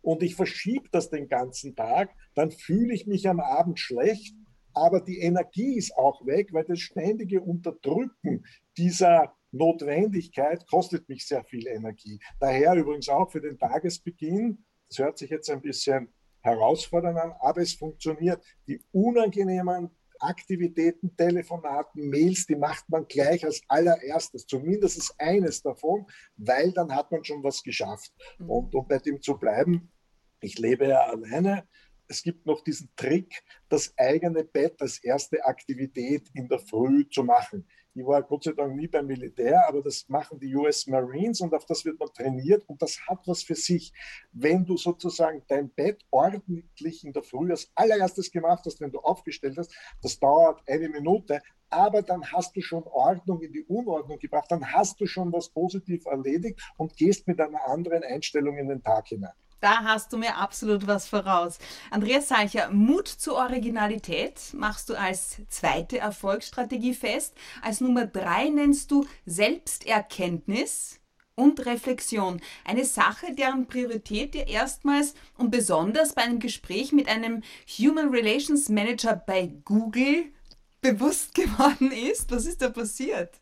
und 0.00 0.22
ich 0.22 0.34
verschiebe 0.34 0.88
das 0.90 1.10
den 1.10 1.28
ganzen 1.28 1.76
Tag, 1.76 2.10
dann 2.34 2.50
fühle 2.50 2.94
ich 2.94 3.06
mich 3.06 3.28
am 3.28 3.40
Abend 3.40 3.78
schlecht 3.78 4.34
aber 4.78 5.00
die 5.00 5.18
Energie 5.18 5.76
ist 5.76 5.96
auch 5.96 6.24
weg, 6.24 6.52
weil 6.52 6.64
das 6.64 6.78
ständige 6.78 7.40
Unterdrücken 7.40 8.44
dieser 8.76 9.34
Notwendigkeit 9.50 10.66
kostet 10.68 11.08
mich 11.08 11.26
sehr 11.26 11.44
viel 11.44 11.66
Energie. 11.66 12.20
Daher 12.38 12.74
übrigens 12.74 13.08
auch 13.08 13.30
für 13.30 13.40
den 13.40 13.58
Tagesbeginn, 13.58 14.64
das 14.88 14.98
hört 14.98 15.18
sich 15.18 15.30
jetzt 15.30 15.50
ein 15.50 15.60
bisschen 15.60 16.12
herausfordernd 16.42 17.18
an, 17.18 17.34
aber 17.40 17.60
es 17.60 17.74
funktioniert. 17.74 18.44
Die 18.66 18.80
unangenehmen 18.92 19.90
Aktivitäten, 20.20 21.16
Telefonaten, 21.16 22.08
Mails, 22.08 22.46
die 22.46 22.56
macht 22.56 22.88
man 22.88 23.06
gleich 23.06 23.44
als 23.44 23.60
allererstes, 23.68 24.46
zumindest 24.46 25.14
eines 25.18 25.62
davon, 25.62 26.06
weil 26.36 26.72
dann 26.72 26.94
hat 26.94 27.12
man 27.12 27.24
schon 27.24 27.42
was 27.44 27.62
geschafft. 27.62 28.12
Mhm. 28.38 28.50
Und 28.50 28.74
um 28.74 28.86
bei 28.88 28.98
dem 28.98 29.22
zu 29.22 29.38
bleiben, 29.38 29.92
ich 30.40 30.58
lebe 30.58 30.88
ja 30.88 31.00
alleine, 31.00 31.68
es 32.08 32.22
gibt 32.22 32.46
noch 32.46 32.62
diesen 32.62 32.90
Trick, 32.96 33.42
das 33.68 33.92
eigene 33.96 34.44
Bett 34.44 34.80
als 34.80 34.98
erste 34.98 35.44
Aktivität 35.44 36.28
in 36.34 36.48
der 36.48 36.58
Früh 36.58 37.08
zu 37.08 37.22
machen. 37.22 37.66
Ich 37.94 38.06
war 38.06 38.22
Gott 38.22 38.44
sei 38.44 38.52
Dank 38.52 38.76
nie 38.76 38.86
beim 38.86 39.06
Militär, 39.06 39.66
aber 39.66 39.82
das 39.82 40.08
machen 40.08 40.38
die 40.38 40.54
US 40.54 40.86
Marines 40.86 41.40
und 41.40 41.52
auf 41.52 41.66
das 41.66 41.84
wird 41.84 41.98
man 41.98 42.08
trainiert 42.14 42.62
und 42.68 42.80
das 42.80 43.00
hat 43.08 43.26
was 43.26 43.42
für 43.42 43.56
sich. 43.56 43.92
Wenn 44.32 44.64
du 44.64 44.76
sozusagen 44.76 45.42
dein 45.48 45.68
Bett 45.70 46.04
ordentlich 46.10 47.04
in 47.04 47.12
der 47.12 47.24
Früh 47.24 47.50
als 47.50 47.70
allererstes 47.74 48.30
gemacht 48.30 48.64
hast, 48.66 48.80
wenn 48.80 48.92
du 48.92 49.00
aufgestellt 49.00 49.58
hast, 49.58 49.74
das 50.00 50.18
dauert 50.18 50.62
eine 50.68 50.88
Minute, 50.88 51.42
aber 51.70 52.02
dann 52.02 52.24
hast 52.32 52.56
du 52.56 52.60
schon 52.60 52.84
Ordnung 52.84 53.42
in 53.42 53.52
die 53.52 53.64
Unordnung 53.64 54.18
gebracht, 54.18 54.50
dann 54.50 54.72
hast 54.72 55.00
du 55.00 55.06
schon 55.06 55.32
was 55.32 55.48
positiv 55.48 56.06
erledigt 56.06 56.60
und 56.76 56.96
gehst 56.96 57.26
mit 57.26 57.40
einer 57.40 57.66
anderen 57.66 58.04
Einstellung 58.04 58.56
in 58.58 58.68
den 58.68 58.82
Tag 58.82 59.08
hinein. 59.08 59.32
Da 59.60 59.82
hast 59.82 60.12
du 60.12 60.18
mir 60.18 60.36
absolut 60.36 60.86
was 60.86 61.08
voraus. 61.08 61.58
Andreas 61.90 62.28
Salcher, 62.28 62.70
Mut 62.70 63.08
zur 63.08 63.34
Originalität 63.34 64.40
machst 64.52 64.88
du 64.88 64.94
als 64.94 65.38
zweite 65.48 65.98
Erfolgsstrategie 65.98 66.94
fest. 66.94 67.34
Als 67.60 67.80
Nummer 67.80 68.06
drei 68.06 68.50
nennst 68.50 68.90
du 68.92 69.06
Selbsterkenntnis 69.26 71.00
und 71.34 71.64
Reflexion. 71.66 72.40
Eine 72.64 72.84
Sache, 72.84 73.34
deren 73.34 73.66
Priorität 73.66 74.34
dir 74.34 74.46
erstmals 74.46 75.14
und 75.36 75.50
besonders 75.50 76.12
bei 76.14 76.22
einem 76.22 76.38
Gespräch 76.38 76.92
mit 76.92 77.08
einem 77.08 77.42
Human 77.78 78.10
Relations 78.10 78.68
Manager 78.68 79.16
bei 79.16 79.52
Google 79.64 80.32
bewusst 80.80 81.34
geworden 81.34 81.90
ist. 81.90 82.30
Was 82.30 82.46
ist 82.46 82.62
da 82.62 82.70
passiert? 82.70 83.38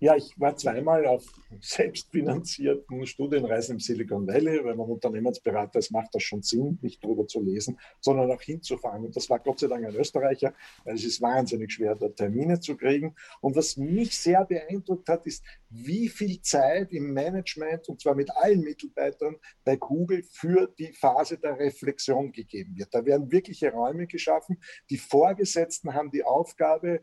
Ja, 0.00 0.14
ich 0.14 0.38
war 0.38 0.56
zweimal 0.56 1.06
auf 1.06 1.24
selbstfinanzierten 1.60 3.04
Studienreisen 3.04 3.74
im 3.74 3.80
Silicon 3.80 4.28
Valley, 4.28 4.64
weil 4.64 4.76
man 4.76 4.88
Unternehmensberater 4.88 5.80
ist, 5.80 5.90
macht 5.90 6.14
das 6.14 6.22
schon 6.22 6.42
Sinn, 6.42 6.78
nicht 6.82 7.02
drüber 7.02 7.26
zu 7.26 7.42
lesen, 7.42 7.80
sondern 8.00 8.30
auch 8.30 8.40
hinzufahren. 8.40 9.04
Und 9.04 9.16
das 9.16 9.28
war 9.28 9.40
Gott 9.40 9.58
sei 9.58 9.66
Dank 9.66 9.84
ein 9.84 9.96
Österreicher, 9.96 10.54
weil 10.84 10.94
es 10.94 11.04
ist 11.04 11.20
wahnsinnig 11.20 11.72
schwer, 11.72 11.96
da 11.96 12.08
Termine 12.10 12.60
zu 12.60 12.76
kriegen. 12.76 13.16
Und 13.40 13.56
was 13.56 13.76
mich 13.76 14.16
sehr 14.16 14.44
beeindruckt 14.44 15.08
hat, 15.08 15.26
ist, 15.26 15.42
wie 15.68 16.08
viel 16.08 16.40
Zeit 16.42 16.92
im 16.92 17.12
Management, 17.12 17.88
und 17.88 18.00
zwar 18.00 18.14
mit 18.14 18.30
allen 18.36 18.60
Mitarbeitern 18.60 19.36
bei 19.64 19.74
Google, 19.74 20.22
für 20.22 20.72
die 20.78 20.92
Phase 20.92 21.38
der 21.38 21.58
Reflexion 21.58 22.30
gegeben 22.30 22.76
wird. 22.76 22.94
Da 22.94 23.04
werden 23.04 23.32
wirkliche 23.32 23.72
Räume 23.72 24.06
geschaffen. 24.06 24.62
Die 24.90 24.96
Vorgesetzten 24.96 25.92
haben 25.92 26.12
die 26.12 26.22
Aufgabe, 26.22 27.00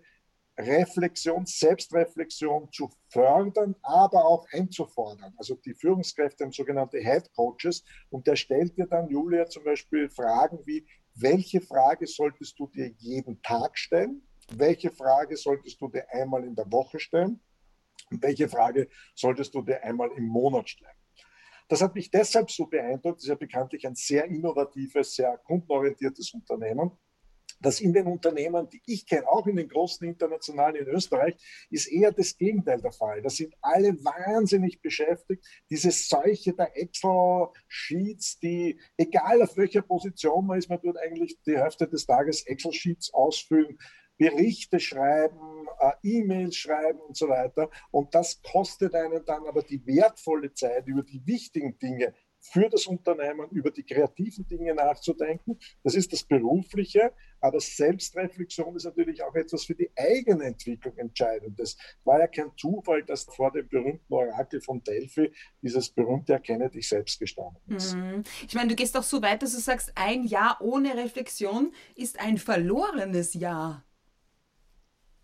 Reflexion, 0.58 1.46
Selbstreflexion 1.46 2.72
zu 2.72 2.90
fördern, 3.10 3.76
aber 3.82 4.26
auch 4.26 4.48
einzufordern. 4.52 5.34
Also 5.38 5.56
die 5.56 5.74
Führungskräfte 5.74 6.46
haben 6.46 6.52
sogenannte 6.52 7.00
Head 7.00 7.30
Coaches 7.34 7.84
und 8.10 8.26
der 8.26 8.36
stellt 8.36 8.78
dir 8.78 8.88
dann, 8.88 9.10
Julia, 9.10 9.48
zum 9.48 9.64
Beispiel 9.66 10.10
Fragen 10.10 10.60
wie, 10.66 10.88
welche 11.16 11.62
Frage 11.62 12.08
solltest 12.08 12.58
du 12.60 12.68
dir 12.68 12.90
jeden 12.98 13.42
Tag 13.42 13.78
stellen? 13.78 14.28
Welche 14.52 14.92
Frage 14.92 15.36
solltest 15.38 15.82
du 15.82 15.90
dir 15.90 16.06
einmal 16.14 16.44
in 16.46 16.56
der 16.56 16.72
Woche 16.72 17.00
stellen? 17.00 17.42
Und 18.12 18.22
welche 18.22 18.48
Frage 18.48 18.90
solltest 19.16 19.54
du 19.56 19.62
dir 19.62 19.84
einmal 19.84 20.12
im 20.16 20.28
Monat 20.28 20.70
stellen? 20.70 20.96
Das 21.68 21.82
hat 21.82 21.96
mich 21.96 22.12
deshalb 22.12 22.52
so 22.52 22.68
beeindruckt, 22.68 23.18
das 23.18 23.24
ist 23.24 23.30
ja 23.30 23.36
bekanntlich 23.36 23.88
ein 23.88 23.96
sehr 23.96 24.26
innovatives, 24.26 25.16
sehr 25.16 25.38
kundenorientiertes 25.40 26.34
Unternehmen 26.34 26.92
dass 27.60 27.80
in 27.80 27.94
den 27.94 28.08
Unternehmen, 28.08 28.70
die 28.70 28.82
ich 28.86 29.06
kenne, 29.06 29.28
auch 29.28 29.48
in 29.48 29.56
den 29.56 29.68
großen 29.68 30.08
internationalen 30.08 30.76
in 30.76 30.88
Österreich, 30.88 31.36
ist 31.70 31.88
eher 31.88 32.12
das 32.12 32.38
Gegenteil 32.38 32.82
der 32.82 32.92
Fall. 32.92 33.22
Da 33.22 33.30
sind 33.30 33.54
alle 33.62 33.94
wahnsinnig 34.04 34.82
beschäftigt. 34.82 35.46
Diese 35.70 35.92
Seuche 35.92 36.54
der 36.54 36.78
Excel-Sheets, 36.78 38.40
die, 38.40 38.80
egal 38.98 39.42
auf 39.42 39.58
welcher 39.58 39.82
Position 39.82 40.46
man 40.46 40.60
ist, 40.60 40.70
man 40.70 40.82
tut 40.82 40.98
eigentlich 40.98 41.40
die 41.46 41.58
Hälfte 41.58 41.88
des 41.88 42.06
Tages 42.06 42.46
Excel-Sheets 42.46 43.14
ausfüllen. 43.14 43.78
Berichte 44.18 44.80
schreiben, 44.80 45.68
äh, 45.80 45.92
E-Mails 46.04 46.56
schreiben 46.56 47.00
und 47.00 47.18
so 47.18 47.28
weiter. 47.28 47.70
Und 47.92 48.16
das 48.16 48.42
kostet 48.42 48.96
einen 48.96 49.26
dann 49.26 49.46
aber 49.46 49.62
die 49.62 49.86
wertvolle 49.86 50.54
Zeit 50.54 50.88
über 50.88 51.04
die 51.04 51.26
wichtigen 51.26 51.78
Dinge 51.80 52.14
für 52.52 52.70
das 52.70 52.86
Unternehmen 52.86 53.50
über 53.52 53.72
die 53.72 53.84
kreativen 53.84 54.48
Dinge 54.48 54.74
nachzudenken. 54.76 55.58
Das 55.84 55.96
ist 55.96 56.12
das 56.14 56.24
Berufliche, 56.24 57.12
aber 57.42 57.60
Selbstreflexion 57.60 58.76
ist 58.76 58.86
natürlich 58.86 59.24
auch 59.24 59.36
etwas 59.36 59.66
für 59.66 59.76
die 59.76 59.92
eigene 59.96 60.46
Entwicklung 60.46 60.98
entscheidend. 60.98 61.60
Es 61.60 61.78
war 62.04 62.20
ja 62.20 62.28
kein 62.28 62.52
Zufall, 62.58 63.04
dass 63.04 63.24
vor 63.24 63.52
dem 63.52 63.68
berühmten 63.68 64.14
Orakel 64.14 64.62
von 64.62 64.84
Delphi 64.84 65.32
dieses 65.62 65.90
berühmte 65.90 66.34
Erkenne 66.34 66.70
dich 66.70 66.88
selbst 66.88 67.20
gestanden 67.20 67.76
ist. 67.76 67.96
Mhm. 67.96 68.24
Ich 68.48 68.54
meine, 68.54 68.70
du 68.70 68.76
gehst 68.76 68.96
auch 68.98 69.04
so 69.04 69.22
weit, 69.22 69.42
dass 69.42 69.54
du 69.54 69.60
sagst, 69.60 69.92
ein 69.96 70.24
Jahr 70.24 70.60
ohne 70.62 70.96
Reflexion 70.96 71.74
ist 71.96 72.20
ein 72.20 72.38
verlorenes 72.38 73.34
Jahr. 73.34 73.84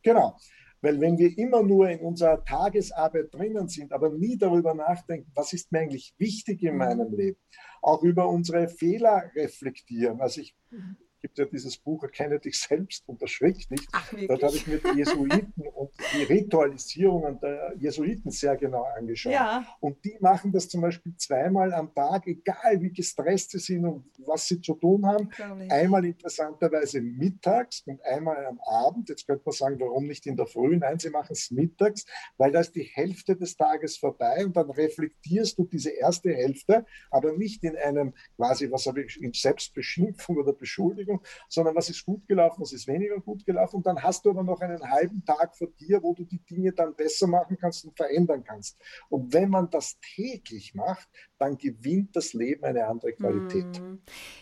Genau. 0.03 0.35
Weil 0.81 0.99
wenn 0.99 1.17
wir 1.17 1.37
immer 1.37 1.63
nur 1.63 1.89
in 1.89 1.99
unserer 1.99 2.43
Tagesarbeit 2.43 3.33
drinnen 3.33 3.67
sind, 3.67 3.93
aber 3.93 4.09
nie 4.09 4.37
darüber 4.37 4.73
nachdenken, 4.73 5.31
was 5.35 5.53
ist 5.53 5.71
mir 5.71 5.79
eigentlich 5.79 6.15
wichtig 6.17 6.63
in 6.63 6.77
meinem 6.77 7.11
mhm. 7.11 7.17
Leben, 7.17 7.37
auch 7.81 8.03
über 8.03 8.27
unsere 8.27 8.67
Fehler 8.67 9.31
reflektieren. 9.35 10.21
Also 10.21 10.41
ich 10.41 10.55
mhm 10.69 10.97
gibt 11.21 11.37
ja 11.37 11.45
dieses 11.45 11.77
Buch 11.77 12.03
Erkenne 12.03 12.39
dich 12.39 12.59
selbst 12.59 13.07
und 13.07 13.21
erschrick 13.21 13.69
nicht. 13.69 13.87
Ach, 13.91 14.13
Dort 14.27 14.43
habe 14.43 14.55
ich 14.55 14.67
mir 14.67 14.79
die 14.79 14.97
Jesuiten 14.97 15.53
und 15.75 15.91
die 16.13 16.23
Ritualisierungen 16.23 17.39
der 17.39 17.73
Jesuiten 17.77 18.31
sehr 18.31 18.57
genau 18.57 18.83
angeschaut. 18.97 19.33
Ja. 19.33 19.65
Und 19.79 20.03
die 20.03 20.17
machen 20.19 20.51
das 20.51 20.67
zum 20.67 20.81
Beispiel 20.81 21.15
zweimal 21.17 21.73
am 21.73 21.93
Tag, 21.93 22.27
egal 22.27 22.81
wie 22.81 22.91
gestresst 22.91 23.51
sie 23.51 23.59
sind 23.59 23.85
und 23.85 24.05
was 24.25 24.47
sie 24.47 24.61
zu 24.61 24.73
tun 24.75 25.05
haben. 25.05 25.29
Einmal 25.69 26.05
interessanterweise 26.05 27.01
mittags 27.01 27.83
und 27.85 28.03
einmal 28.03 28.45
am 28.45 28.59
Abend. 28.61 29.09
Jetzt 29.09 29.27
könnte 29.27 29.43
man 29.45 29.53
sagen, 29.53 29.79
warum 29.79 30.07
nicht 30.07 30.25
in 30.25 30.35
der 30.35 30.47
Früh? 30.47 30.77
Nein, 30.77 30.99
sie 30.99 31.09
machen 31.09 31.33
es 31.33 31.51
mittags, 31.51 32.05
weil 32.37 32.51
da 32.51 32.61
ist 32.61 32.75
die 32.75 32.83
Hälfte 32.83 33.35
des 33.35 33.55
Tages 33.55 33.97
vorbei 33.97 34.45
und 34.45 34.55
dann 34.55 34.69
reflektierst 34.69 35.57
du 35.57 35.65
diese 35.65 35.91
erste 35.91 36.33
Hälfte, 36.33 36.85
aber 37.09 37.33
nicht 37.33 37.63
in 37.63 37.75
einem 37.75 38.13
quasi, 38.35 38.71
was 38.71 38.85
habe 38.85 39.03
ich, 39.03 39.21
in 39.21 39.33
Selbstbeschimpfung 39.33 40.37
oder 40.37 40.53
Beschuldigung, 40.53 41.10
Entwicklung, 41.11 41.21
sondern 41.47 41.75
was 41.75 41.89
ist 41.89 42.05
gut 42.05 42.27
gelaufen, 42.27 42.61
was 42.61 42.73
ist 42.73 42.87
weniger 42.87 43.19
gut 43.19 43.45
gelaufen. 43.45 43.77
Und 43.77 43.85
dann 43.85 44.01
hast 44.01 44.25
du 44.25 44.31
aber 44.31 44.43
noch 44.43 44.61
einen 44.61 44.89
halben 44.89 45.23
Tag 45.25 45.55
vor 45.55 45.67
dir, 45.79 46.01
wo 46.01 46.13
du 46.13 46.23
die 46.23 46.43
Dinge 46.45 46.71
dann 46.71 46.95
besser 46.95 47.27
machen 47.27 47.57
kannst 47.59 47.85
und 47.85 47.95
verändern 47.95 48.43
kannst. 48.43 48.79
Und 49.09 49.33
wenn 49.33 49.49
man 49.49 49.69
das 49.69 49.99
täglich 50.15 50.73
macht, 50.73 51.07
dann 51.41 51.57
gewinnt 51.57 52.15
das 52.15 52.33
Leben 52.33 52.63
eine 52.63 52.87
andere 52.87 53.13
Qualität. 53.13 53.77
Hm. 53.77 53.99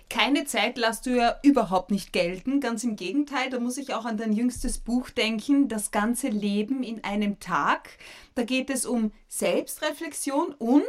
Keine 0.09 0.45
Zeit 0.45 0.77
lässt 0.77 1.05
du 1.05 1.15
ja 1.15 1.39
überhaupt 1.43 1.91
nicht 1.91 2.11
gelten. 2.11 2.59
Ganz 2.59 2.83
im 2.83 2.95
Gegenteil, 2.95 3.49
da 3.49 3.59
muss 3.59 3.77
ich 3.77 3.93
auch 3.93 4.05
an 4.05 4.17
dein 4.17 4.33
jüngstes 4.33 4.79
Buch 4.79 5.09
denken, 5.09 5.67
Das 5.69 5.91
ganze 5.91 6.27
Leben 6.27 6.83
in 6.83 7.03
einem 7.03 7.39
Tag. 7.39 7.89
Da 8.35 8.43
geht 8.43 8.69
es 8.69 8.85
um 8.85 9.11
Selbstreflexion 9.27 10.53
und 10.57 10.83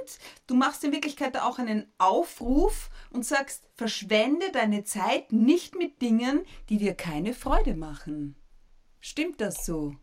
du 0.46 0.54
machst 0.54 0.82
in 0.84 0.92
Wirklichkeit 0.92 1.38
auch 1.38 1.58
einen 1.58 1.86
Aufruf 1.98 2.90
und 3.10 3.24
sagst, 3.24 3.64
verschwende 3.76 4.50
deine 4.52 4.84
Zeit 4.84 5.32
nicht 5.32 5.76
mit 5.76 6.02
Dingen, 6.02 6.40
die 6.68 6.78
dir 6.78 6.94
keine 6.94 7.34
Freude 7.34 7.74
machen. 7.74 8.36
Stimmt 9.00 9.40
das 9.40 9.64
so? 9.64 9.94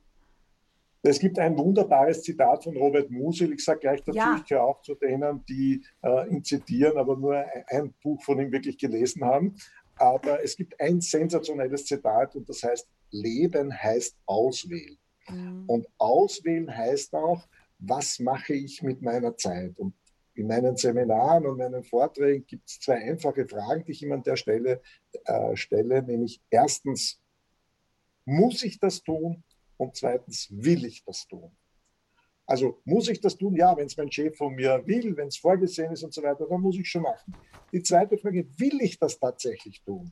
Es 1.03 1.19
gibt 1.19 1.39
ein 1.39 1.57
wunderbares 1.57 2.23
Zitat 2.23 2.63
von 2.63 2.75
Robert 2.75 3.09
Musil. 3.09 3.53
Ich 3.53 3.63
sage 3.63 3.79
gleich 3.79 4.03
dazu, 4.03 4.17
ja. 4.17 4.35
ich 4.37 4.45
gehöre 4.45 4.63
auch 4.63 4.81
zu 4.81 4.95
denen, 4.95 5.43
die 5.45 5.83
äh, 6.03 6.29
ihn 6.29 6.43
zitieren, 6.43 6.97
aber 6.97 7.15
nur 7.15 7.43
ein, 7.67 7.93
Buch 8.01 8.21
von 8.23 8.39
ihm 8.39 8.51
wirklich 8.51 8.77
gelesen 8.77 9.23
haben. 9.23 9.55
Aber 9.95 10.43
es 10.43 10.55
gibt 10.55 10.79
ein 10.79 11.01
sensationelles 11.01 11.85
Zitat 11.85 12.35
und 12.35 12.47
das 12.49 12.63
heißt, 12.63 12.87
Leben 13.11 13.71
heißt 13.71 14.17
auswählen. 14.25 14.97
Mhm. 15.29 15.63
Und 15.67 15.87
auswählen 15.97 16.75
heißt 16.75 17.13
auch, 17.13 17.47
was 17.79 18.19
mache 18.19 18.53
ich 18.53 18.81
mit 18.81 19.01
meiner 19.01 19.35
Zeit? 19.37 19.77
Und 19.79 19.93
in 20.33 20.47
meinen 20.47 20.77
Seminaren 20.77 21.47
und 21.47 21.57
meinen 21.57 21.83
Vorträgen 21.83 22.45
gibt 22.45 22.69
es 22.69 22.79
zwei 22.79 22.95
einfache 22.95 23.47
Fragen, 23.47 23.83
die 23.85 23.91
ich 23.91 24.03
immer 24.03 24.15
an 24.15 24.23
der 24.23 24.35
Stelle 24.35 24.81
äh, 25.25 25.55
stelle, 25.55 26.03
nämlich 26.03 26.41
erstens, 26.49 27.19
muss 28.25 28.63
ich 28.63 28.79
das 28.79 29.01
tun? 29.01 29.43
Und 29.77 29.95
zweitens, 29.95 30.47
will 30.51 30.85
ich 30.85 31.03
das 31.05 31.27
tun? 31.27 31.55
Also 32.45 32.81
muss 32.85 33.09
ich 33.09 33.21
das 33.21 33.37
tun? 33.37 33.55
Ja, 33.55 33.75
wenn 33.77 33.87
es 33.87 33.97
mein 33.97 34.11
Chef 34.11 34.35
von 34.37 34.55
mir 34.55 34.81
will, 34.85 35.15
wenn 35.17 35.27
es 35.27 35.37
vorgesehen 35.37 35.91
ist 35.91 36.03
und 36.03 36.13
so 36.13 36.23
weiter, 36.23 36.47
dann 36.47 36.61
muss 36.61 36.77
ich 36.77 36.89
schon 36.89 37.03
machen. 37.03 37.35
Die 37.71 37.83
zweite 37.83 38.17
Frage, 38.17 38.47
will 38.57 38.81
ich 38.81 38.97
das 38.97 39.19
tatsächlich 39.19 39.83
tun? 39.83 40.11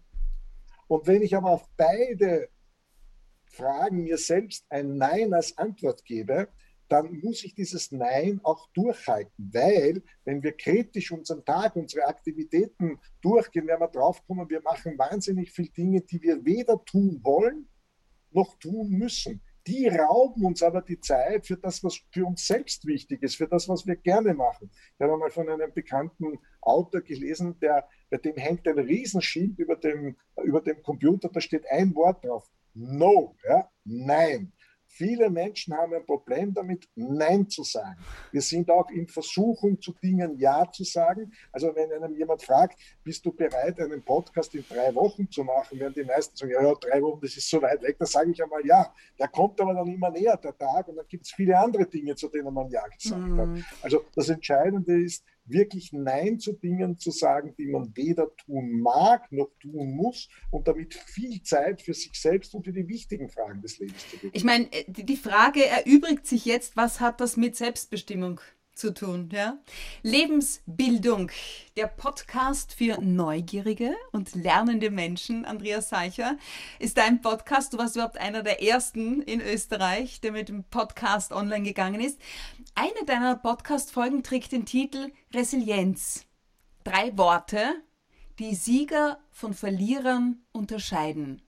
Und 0.88 1.08
wenn 1.08 1.22
ich 1.22 1.36
aber 1.36 1.52
auf 1.52 1.68
beide 1.78 2.50
Fragen 3.46 4.04
mir 4.04 4.18
selbst 4.18 4.66
ein 4.70 4.98
Nein 4.98 5.34
als 5.34 5.58
Antwort 5.58 6.04
gebe, 6.04 6.50
dann 6.90 7.20
muss 7.20 7.44
ich 7.44 7.56
dieses 7.56 7.92
Nein 7.92 8.40
auch 8.44 8.70
durchhalten, 8.74 9.50
weil 9.52 10.04
wenn 10.24 10.44
wir 10.44 10.52
kritisch 10.52 11.12
unseren 11.12 11.44
Tag, 11.44 11.76
unsere 11.76 12.06
Aktivitäten 12.06 13.00
durchgehen, 13.22 13.66
werden 13.66 13.80
wir 13.80 13.88
draufkommen, 13.88 14.48
wir 14.50 14.62
machen 14.62 14.96
wahnsinnig 14.98 15.52
viele 15.52 15.70
Dinge, 15.70 16.02
die 16.02 16.22
wir 16.22 16.46
weder 16.46 16.84
tun 16.86 17.22
wollen 17.24 17.68
noch 18.36 18.60
tun 18.60 18.90
müssen. 18.90 19.42
Die 19.68 19.88
rauben 19.88 20.46
uns 20.46 20.62
aber 20.62 20.82
die 20.82 21.00
Zeit 21.00 21.48
für 21.48 21.58
das, 21.58 21.84
was 21.84 22.00
für 22.12 22.26
uns 22.26 22.46
selbst 22.46 22.86
wichtig 22.86 23.24
ist, 23.24 23.36
für 23.36 23.48
das, 23.48 23.68
was 23.68 23.88
wir 23.88 23.96
gerne 23.96 24.36
machen. 24.36 24.70
Ich 24.72 25.02
habe 25.02 25.18
mal 25.18 25.32
von 25.32 25.50
einem 25.50 25.74
bekannten 25.74 26.38
Autor 26.62 27.02
gelesen, 27.02 27.58
der, 27.60 27.88
bei 28.10 28.18
dem 28.18 28.36
hängt 28.38 28.68
ein 28.68 28.78
Riesenschild 28.78 29.58
über 29.58 29.76
dem, 29.76 30.18
über 30.44 30.62
dem 30.62 30.84
Computer, 30.84 31.30
da 31.30 31.42
steht 31.42 31.66
ein 31.70 31.96
Wort 31.96 32.24
drauf. 32.24 32.48
No, 32.76 33.36
ja, 33.48 33.70
nein. 33.86 34.52
Viele 34.98 35.30
Menschen 35.30 35.76
haben 35.76 35.94
ein 35.94 36.06
Problem 36.06 36.54
damit, 36.54 36.88
Nein 36.96 37.50
zu 37.50 37.64
sagen. 37.64 38.00
Wir 38.32 38.42
sind 38.42 38.72
auch 38.72 38.90
in 38.90 39.10
Versuchung, 39.10 39.82
zu 39.82 39.92
Dingen 39.92 40.38
Ja 40.38 40.72
zu 40.72 40.86
sagen. 40.86 41.34
Also 41.52 41.76
wenn 41.76 41.92
einem 41.92 42.16
jemand 42.16 42.42
fragt, 42.42 42.80
bist 43.04 43.26
du 43.26 43.34
bereit, 43.34 43.78
einen 43.82 44.02
Podcast 44.02 44.56
in 44.56 44.64
drei 44.70 44.96
Wochen 44.96 45.30
zu 45.30 45.44
machen, 45.44 45.78
werden 45.82 45.94
die 45.94 46.06
meisten 46.06 46.38
sagen, 46.38 46.54
ja, 46.54 46.64
ja 46.64 46.74
drei 46.76 47.02
Wochen, 47.02 47.20
das 47.20 47.36
ist 47.36 47.50
so 47.50 47.62
weit 47.62 47.82
weg. 47.82 47.98
Da 48.00 48.06
sage 48.06 48.32
ich 48.32 48.42
einmal 48.42 48.66
Ja. 48.66 48.94
Der 49.20 49.28
kommt 49.28 49.60
aber 49.60 49.74
dann 49.74 49.88
immer 49.88 50.12
näher, 50.12 50.38
der 50.38 50.58
Tag, 50.58 50.88
und 50.88 50.96
dann 50.96 51.08
gibt 51.10 51.26
es 51.26 51.34
viele 51.34 51.60
andere 51.60 51.86
Dinge, 51.88 52.16
zu 52.16 52.30
denen 52.30 52.54
man 52.54 52.70
Ja 52.70 52.88
gesagt 52.88 53.22
mhm. 53.22 53.38
hat. 53.38 53.66
Also 53.82 54.06
das 54.16 54.30
Entscheidende 54.30 55.04
ist, 55.04 55.26
wirklich 55.46 55.94
Nein 55.94 56.40
zu 56.40 56.54
Dingen 56.54 56.98
zu 56.98 57.12
sagen, 57.12 57.54
die 57.58 57.68
man 57.68 57.96
weder 57.96 58.36
tun 58.36 58.82
mag 58.82 59.32
noch 59.32 59.50
tun 59.60 59.96
muss 59.96 60.30
und 60.52 60.68
damit 60.68 60.94
viel 60.94 61.42
Zeit 61.44 61.82
für 61.82 61.94
sich 61.94 62.20
selbst 62.20 62.54
und 62.56 62.66
für 62.66 62.74
die 62.74 62.88
wichtigen 62.88 63.30
Fragen 63.30 63.62
des 63.62 63.80
Lebens 63.80 64.10
zu 64.10 64.18
geben. 64.18 64.32
Ich 64.34 64.44
meine, 64.44 64.72
äh, 64.72 64.86
die 64.88 65.18
Frage 65.18 65.66
erübrigt 65.66 66.26
sich 66.26 66.46
jetzt, 66.46 66.76
was 66.76 67.00
hat 67.00 67.22
das 67.22 67.38
mit 67.38 67.56
Selbstbestimmung 67.56 68.40
zu 68.76 68.94
tun, 68.94 69.30
ja. 69.32 69.58
Lebensbildung, 70.04 71.32
der 71.78 71.88
Podcast 71.88 72.74
für 72.74 73.00
neugierige 73.02 73.96
und 74.12 74.36
lernende 74.36 74.92
Menschen, 74.92 75.46
Andreas 75.46 75.90
Seicher, 75.90 76.38
ist 76.80 76.98
dein 76.98 77.22
Podcast. 77.22 77.74
Du 77.74 77.78
warst 77.78 77.96
überhaupt 77.96 78.18
einer 78.18 78.44
der 78.44 78.62
ersten 78.62 79.22
in 79.22 79.40
Österreich, 79.40 80.20
der 80.20 80.34
mit 80.34 80.50
dem 80.50 80.66
Podcast 80.66 81.32
online 81.32 81.64
gegangen 81.64 82.02
ist. 82.02 82.20
Eine 82.78 83.06
deiner 83.06 83.38
Podcast-Folgen 83.38 84.22
trägt 84.22 84.52
den 84.52 84.66
Titel 84.66 85.14
Resilienz. 85.34 86.26
Drei 86.84 87.18
Worte, 87.18 87.82
die 88.38 88.54
Sieger 88.54 89.18
von 89.32 89.54
Verlierern 89.54 90.44
unterscheiden. 90.52 91.42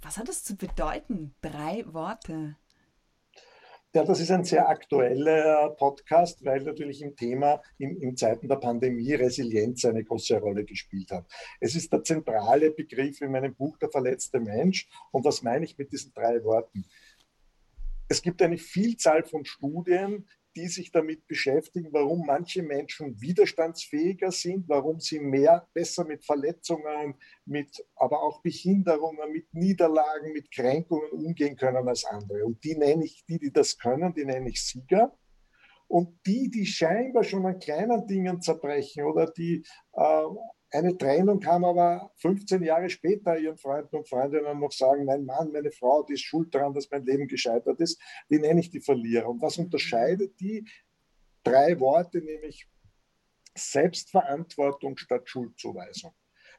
Was 0.00 0.16
hat 0.16 0.28
das 0.28 0.44
zu 0.44 0.56
bedeuten? 0.56 1.34
Drei 1.42 1.84
Worte. 1.92 2.56
Ja, 3.94 4.04
das 4.04 4.20
ist 4.20 4.30
ein 4.30 4.44
sehr 4.44 4.68
aktueller 4.68 5.70
Podcast, 5.70 6.44
weil 6.44 6.62
natürlich 6.62 7.02
im 7.02 7.16
Thema 7.16 7.60
in, 7.78 7.96
in, 7.96 8.16
Zeiten 8.16 8.46
der 8.46 8.56
Pandemie 8.56 9.14
Resilienz 9.14 9.84
eine 9.84 10.04
große 10.04 10.38
Rolle 10.38 10.64
gespielt 10.64 11.10
hat. 11.10 11.26
Es 11.58 11.74
ist 11.74 11.92
der 11.92 12.04
zentrale 12.04 12.70
Begriff 12.70 13.20
in 13.20 13.32
meinem 13.32 13.56
Buch 13.56 13.76
Der 13.78 13.90
verletzte 13.90 14.38
Mensch. 14.38 14.88
Und 15.10 15.24
was 15.24 15.42
meine 15.42 15.64
ich 15.64 15.76
mit 15.76 15.90
diesen 15.90 16.14
drei 16.14 16.44
Worten? 16.44 16.84
Es 18.08 18.22
gibt 18.22 18.40
eine 18.42 18.58
Vielzahl 18.58 19.24
von 19.24 19.44
Studien, 19.44 20.28
die 20.56 20.68
sich 20.68 20.90
damit 20.92 21.26
beschäftigen, 21.26 21.88
warum 21.92 22.24
manche 22.26 22.62
Menschen 22.62 23.20
widerstandsfähiger 23.20 24.30
sind, 24.30 24.68
warum 24.68 25.00
sie 25.00 25.20
mehr 25.20 25.68
besser 25.72 26.04
mit 26.04 26.24
Verletzungen, 26.24 27.14
mit 27.44 27.84
aber 27.96 28.22
auch 28.22 28.42
Behinderungen, 28.42 29.32
mit 29.32 29.52
Niederlagen, 29.52 30.32
mit 30.32 30.50
Kränkungen 30.50 31.10
umgehen 31.10 31.56
können 31.56 31.88
als 31.88 32.04
andere. 32.04 32.44
Und 32.44 32.62
die 32.64 32.76
nenne 32.76 33.04
ich, 33.04 33.24
die, 33.26 33.38
die 33.38 33.52
das 33.52 33.78
können, 33.78 34.14
die 34.14 34.24
nenne 34.24 34.48
ich 34.48 34.62
Sieger. 34.62 35.16
Und 35.86 36.18
die, 36.26 36.50
die 36.50 36.66
scheinbar 36.66 37.24
schon 37.24 37.44
an 37.46 37.58
kleinen 37.58 38.06
Dingen 38.06 38.40
zerbrechen 38.40 39.04
oder 39.04 39.30
die 39.30 39.64
äh, 39.92 40.22
eine 40.74 40.98
Trennung 40.98 41.38
kam 41.38 41.64
aber 41.64 42.10
15 42.16 42.62
Jahre 42.64 42.90
später 42.90 43.38
ihren 43.38 43.56
Freunden 43.56 43.96
und 43.96 44.08
Freundinnen 44.08 44.58
noch 44.58 44.72
sagen, 44.72 45.04
mein 45.04 45.24
Mann, 45.24 45.52
meine 45.52 45.70
Frau, 45.70 46.02
die 46.02 46.14
ist 46.14 46.22
schuld 46.22 46.52
daran, 46.52 46.74
dass 46.74 46.90
mein 46.90 47.04
Leben 47.04 47.28
gescheitert 47.28 47.80
ist. 47.80 48.00
Die 48.28 48.40
nenne 48.40 48.58
ich 48.58 48.70
die 48.70 48.80
Verlierer. 48.80 49.28
Und 49.28 49.40
was 49.40 49.56
unterscheidet 49.56 50.38
die? 50.40 50.68
Drei 51.44 51.78
Worte, 51.78 52.20
nämlich 52.20 52.68
Selbstverantwortung 53.56 54.96
statt 54.96 55.28
Schuldzuweisung. 55.28 56.12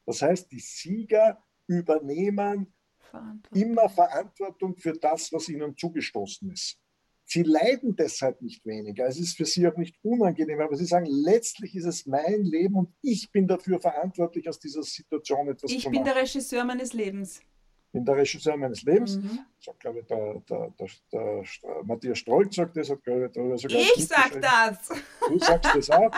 Das 0.06 0.22
heißt, 0.22 0.50
die 0.50 0.60
Sieger 0.60 1.44
übernehmen 1.68 2.74
Verantwortung. 3.00 3.62
immer 3.62 3.90
Verantwortung 3.90 4.78
für 4.78 4.94
das, 4.94 5.34
was 5.34 5.50
ihnen 5.50 5.76
zugestoßen 5.76 6.50
ist. 6.52 6.80
Sie 7.28 7.42
leiden 7.42 7.96
deshalb 7.96 8.42
nicht 8.42 8.66
weniger. 8.66 9.08
Es 9.08 9.20
ist 9.20 9.36
für 9.36 9.46
sie 9.46 9.68
auch 9.68 9.76
nicht 9.78 9.96
unangenehm, 10.04 10.62
aber 10.62 10.76
sie 10.76 10.86
sagen, 10.86 11.08
letztlich 11.08 11.76
ist 11.76 11.86
es 11.86 12.06
mein 12.06 12.44
Leben 12.44 12.76
und 12.76 12.90
ich 13.02 13.32
bin 13.32 13.48
dafür 13.48 13.80
verantwortlich, 13.80 14.48
aus 14.48 14.60
dieser 14.60 14.84
Situation 14.84 15.48
etwas 15.48 15.72
ich 15.72 15.82
zu 15.82 15.90
machen. 15.90 15.96
Ich 15.96 16.04
bin 16.04 16.14
der 16.14 16.22
Regisseur 16.22 16.64
meines 16.64 16.94
Lebens. 16.94 17.40
Ich 17.40 17.92
bin 17.92 18.06
der 18.06 18.18
Regisseur 18.18 18.56
meines 18.58 18.84
Lebens. 18.84 19.18
Mhm. 19.18 19.40
Hat, 19.68 19.80
glaube 19.80 20.00
ich, 20.02 20.06
der, 20.06 20.44
der, 20.48 20.74
der, 20.80 20.88
der 21.12 21.44
Matthias 21.84 22.20
Strolz 22.20 22.56
sagt 22.56 22.78
das, 22.78 22.92
hat, 22.92 23.04
glaube 23.04 23.26
ich, 23.26 23.32
darüber 23.32 23.58
sogar 23.58 23.80
Ich 23.80 24.08
sag 24.08 24.40
das! 24.40 24.90
Du 25.28 25.40
sagst 25.40 25.76
das 25.76 25.90
auch. 25.90 26.12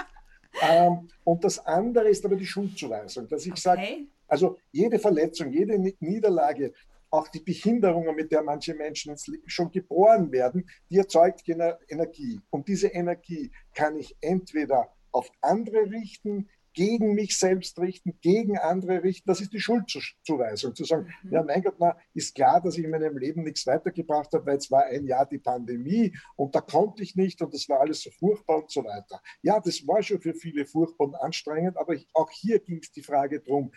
ähm, 0.62 1.08
und 1.24 1.44
das 1.44 1.66
andere 1.66 2.10
ist 2.10 2.26
aber 2.26 2.36
die 2.36 2.46
Schuldzuweisung, 2.46 3.30
dass 3.30 3.46
ich 3.46 3.54
okay. 3.54 3.62
sage, 3.62 3.82
also 4.28 4.58
jede 4.74 5.00
Verletzung, 5.00 5.52
jede 5.52 5.80
Niederlage 6.00 6.74
auch 7.10 7.28
die 7.30 7.40
Behinderungen, 7.40 8.16
mit 8.16 8.32
der 8.32 8.44
manche 8.44 8.74
Menschen 8.74 9.16
schon 9.46 9.72
geboren 9.72 10.32
werden, 10.32 10.70
die 10.90 10.98
erzeugt 10.98 11.44
Energie. 11.48 12.40
Und 12.50 12.68
diese 12.68 12.88
Energie 12.88 13.52
kann 13.74 13.98
ich 13.98 14.16
entweder 14.22 14.94
auf 15.12 15.30
andere 15.42 15.90
richten, 15.90 16.50
gegen 16.78 17.16
mich 17.16 17.40
selbst 17.40 17.80
richten, 17.80 18.20
gegen 18.22 18.56
andere 18.60 19.02
richten. 19.02 19.28
Das 19.28 19.42
ist 19.42 19.52
die 19.52 19.60
Schuldzuweisung. 19.60 20.76
Zu 20.76 20.84
sagen, 20.84 21.12
mhm. 21.24 21.34
ja, 21.34 21.42
mein 21.42 21.64
Gott, 21.64 21.74
na, 21.80 21.98
ist 22.14 22.36
klar, 22.36 22.62
dass 22.62 22.78
ich 22.78 22.84
in 22.84 22.92
meinem 22.92 23.18
Leben 23.18 23.44
nichts 23.44 23.66
weitergebracht 23.66 24.32
habe, 24.34 24.46
weil 24.46 24.58
es 24.58 24.70
war 24.70 24.86
ein 24.86 25.08
Jahr 25.08 25.26
die 25.26 25.40
Pandemie 25.40 26.16
und 26.36 26.54
da 26.54 26.62
konnte 26.62 27.02
ich 27.02 27.16
nicht 27.16 27.42
und 27.42 27.52
das 27.52 27.68
war 27.68 27.80
alles 27.80 28.04
so 28.04 28.12
furchtbar 28.12 28.58
und 28.58 28.70
so 28.70 28.84
weiter. 28.84 29.20
Ja, 29.42 29.60
das 29.60 29.88
war 29.88 30.04
schon 30.04 30.22
für 30.22 30.36
viele 30.36 30.68
furchtbar 30.68 31.08
und 31.08 31.16
anstrengend, 31.16 31.78
aber 31.78 31.96
ich, 31.96 32.08
auch 32.14 32.30
hier 32.30 32.60
ging 32.60 32.78
es 32.78 32.92
die 32.92 33.02
Frage 33.02 33.40
drum, 33.40 33.72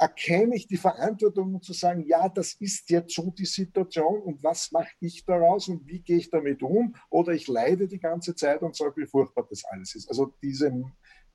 erkenne 0.00 0.56
ich 0.56 0.66
die 0.66 0.78
Verantwortung, 0.78 1.54
um 1.54 1.62
zu 1.62 1.74
sagen, 1.74 2.06
ja, 2.06 2.28
das 2.30 2.54
ist 2.54 2.88
jetzt 2.88 3.14
so 3.14 3.30
die 3.30 3.44
Situation 3.44 4.22
und 4.22 4.42
was 4.42 4.72
mache 4.72 4.94
ich 5.00 5.26
daraus 5.26 5.68
und 5.68 5.86
wie 5.86 6.00
gehe 6.00 6.16
ich 6.16 6.30
damit 6.30 6.62
um? 6.62 6.96
Oder 7.10 7.34
ich 7.34 7.48
leide 7.48 7.86
die 7.86 8.00
ganze 8.00 8.34
Zeit 8.34 8.62
und 8.62 8.74
sage, 8.74 8.96
wie 8.96 9.06
furchtbar 9.06 9.46
das 9.48 9.62
alles 9.66 9.94
ist. 9.94 10.08
Also 10.08 10.34
diese, 10.42 10.72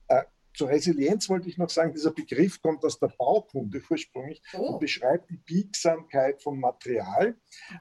äh, 0.08 0.24
zur 0.56 0.70
Resilienz 0.70 1.30
wollte 1.30 1.48
ich 1.48 1.60
noch 1.60 1.70
sagen, 1.70 1.94
dieser 1.94 2.12
Begriff 2.12 2.60
kommt 2.60 2.84
aus 2.84 2.98
der 2.98 3.10
Baukunde 3.16 3.84
ursprünglich 3.88 4.42
oh. 4.54 4.74
und 4.74 4.80
beschreibt 4.80 5.30
die 5.30 5.38
Biegsamkeit 5.38 6.42
von 6.42 6.60
Material. 6.60 7.36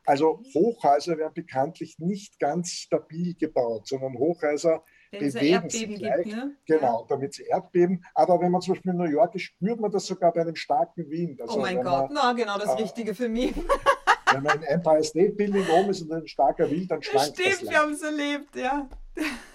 Also 0.05 0.43
Hochhäuser 0.53 1.17
werden 1.17 1.33
bekanntlich 1.33 1.99
nicht 1.99 2.39
ganz 2.39 2.73
stabil 2.73 3.35
gebaut, 3.35 3.89
sondern 3.89 4.19
Hochhäuser 4.19 4.85
bewegen 5.19 5.71
sich 5.71 6.01
leicht, 6.01 6.25
gibt, 6.25 6.37
ne? 6.37 6.57
genau, 6.67 7.01
ja. 7.01 7.07
damit 7.09 7.35
sie 7.35 7.45
Erdbeben. 7.45 8.05
Aber 8.15 8.41
wenn 8.41 8.51
man 8.51 8.61
zum 8.61 8.75
Beispiel 8.75 8.93
in 8.93 8.99
New 8.99 9.05
York 9.05 9.35
ist, 9.35 9.43
spürt 9.43 9.81
man 9.81 9.91
das 9.91 10.07
sogar 10.07 10.33
bei 10.33 10.43
einem 10.43 10.57
starken 10.57 11.11
Wind. 11.11 11.41
Also 11.41 11.57
oh 11.57 11.61
mein 11.61 11.83
Gott, 11.83 12.11
man, 12.11 12.15
na 12.15 12.33
genau 12.33 12.59
das 12.59 12.71
äh, 12.71 12.83
Richtige 12.83 13.15
für 13.15 13.29
mich. 13.29 13.55
wenn 14.35 14.43
man 14.43 14.59
im 14.59 14.65
Empire 14.65 15.03
State 15.03 15.33
Building 15.33 15.65
oben 15.69 15.91
ist 15.91 16.03
und 16.03 16.13
ein 16.13 16.27
starker 16.27 16.71
Wind, 16.71 16.91
dann 16.91 17.03
schwankt 17.03 17.35
Stimmt, 17.35 17.47
das 17.47 17.55
Stimmt, 17.57 17.71
wir 17.71 17.79
haben 17.79 17.93
es 17.93 18.03
erlebt, 18.03 18.57
ja. 18.57 18.89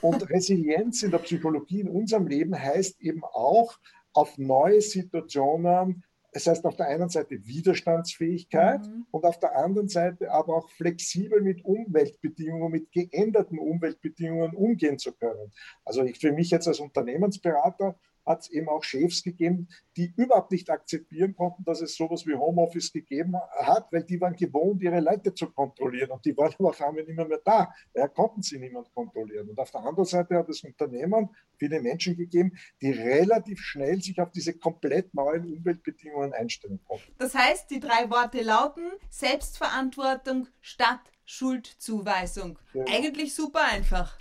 Und 0.01 0.29
Resilienz 0.29 1.03
in 1.03 1.11
der 1.11 1.17
Psychologie 1.19 1.81
in 1.81 1.89
unserem 1.89 2.27
Leben 2.27 2.57
heißt 2.57 3.01
eben 3.01 3.23
auch, 3.23 3.77
auf 4.13 4.37
neue 4.37 4.81
Situationen 4.81 6.03
es 6.31 6.47
heißt 6.47 6.65
auf 6.65 6.75
der 6.75 6.87
einen 6.87 7.09
Seite 7.09 7.45
Widerstandsfähigkeit 7.45 8.85
mhm. 8.85 9.05
und 9.11 9.25
auf 9.25 9.39
der 9.39 9.55
anderen 9.55 9.87
Seite 9.87 10.31
aber 10.31 10.57
auch 10.57 10.69
flexibel 10.69 11.41
mit 11.41 11.65
Umweltbedingungen, 11.65 12.71
mit 12.71 12.91
geänderten 12.91 13.57
Umweltbedingungen 13.57 14.55
umgehen 14.55 14.99
zu 14.99 15.11
können. 15.13 15.51
Also 15.85 16.03
ich 16.03 16.19
für 16.19 16.31
mich 16.31 16.51
jetzt 16.51 16.67
als 16.67 16.79
Unternehmensberater 16.79 17.97
hat 18.25 18.41
es 18.41 18.49
eben 18.49 18.69
auch 18.69 18.83
Chefs 18.83 19.23
gegeben, 19.23 19.67
die 19.97 20.13
überhaupt 20.15 20.51
nicht 20.51 20.69
akzeptieren 20.69 21.35
konnten, 21.35 21.63
dass 21.63 21.81
es 21.81 21.95
sowas 21.95 22.25
wie 22.25 22.35
Homeoffice 22.35 22.91
gegeben 22.91 23.35
hat, 23.59 23.91
weil 23.91 24.03
die 24.03 24.19
waren 24.21 24.35
gewohnt, 24.35 24.81
ihre 24.81 24.99
Leute 24.99 25.33
zu 25.33 25.51
kontrollieren 25.51 26.11
und 26.11 26.23
die 26.25 26.35
waren 26.37 26.53
aber 26.57 26.69
auf 26.69 26.81
einmal 26.81 27.03
nicht 27.03 27.17
mehr, 27.17 27.39
da. 27.43 27.73
Daher 27.93 28.09
konnten 28.09 28.41
sie 28.41 28.59
niemand 28.59 28.93
kontrollieren. 28.93 29.49
Und 29.49 29.59
auf 29.59 29.71
der 29.71 29.81
anderen 29.81 30.05
Seite 30.05 30.35
hat 30.35 30.47
es 30.49 30.63
Unternehmen, 30.63 31.29
viele 31.57 31.81
Menschen 31.81 32.15
gegeben, 32.15 32.57
die 32.81 32.91
relativ 32.91 33.59
schnell 33.59 34.01
sich 34.01 34.19
auf 34.21 34.31
diese 34.31 34.53
komplett 34.53 35.13
neuen 35.13 35.45
Umweltbedingungen 35.45 36.33
einstellen 36.33 36.79
konnten. 36.87 37.13
Das 37.17 37.35
heißt, 37.35 37.69
die 37.69 37.79
drei 37.79 38.09
Worte 38.09 38.41
lauten 38.41 38.91
Selbstverantwortung 39.09 40.47
statt 40.61 41.01
Schuldzuweisung. 41.25 42.57
Ja. 42.73 42.85
Eigentlich 42.87 43.35
super 43.35 43.61
einfach. 43.63 44.17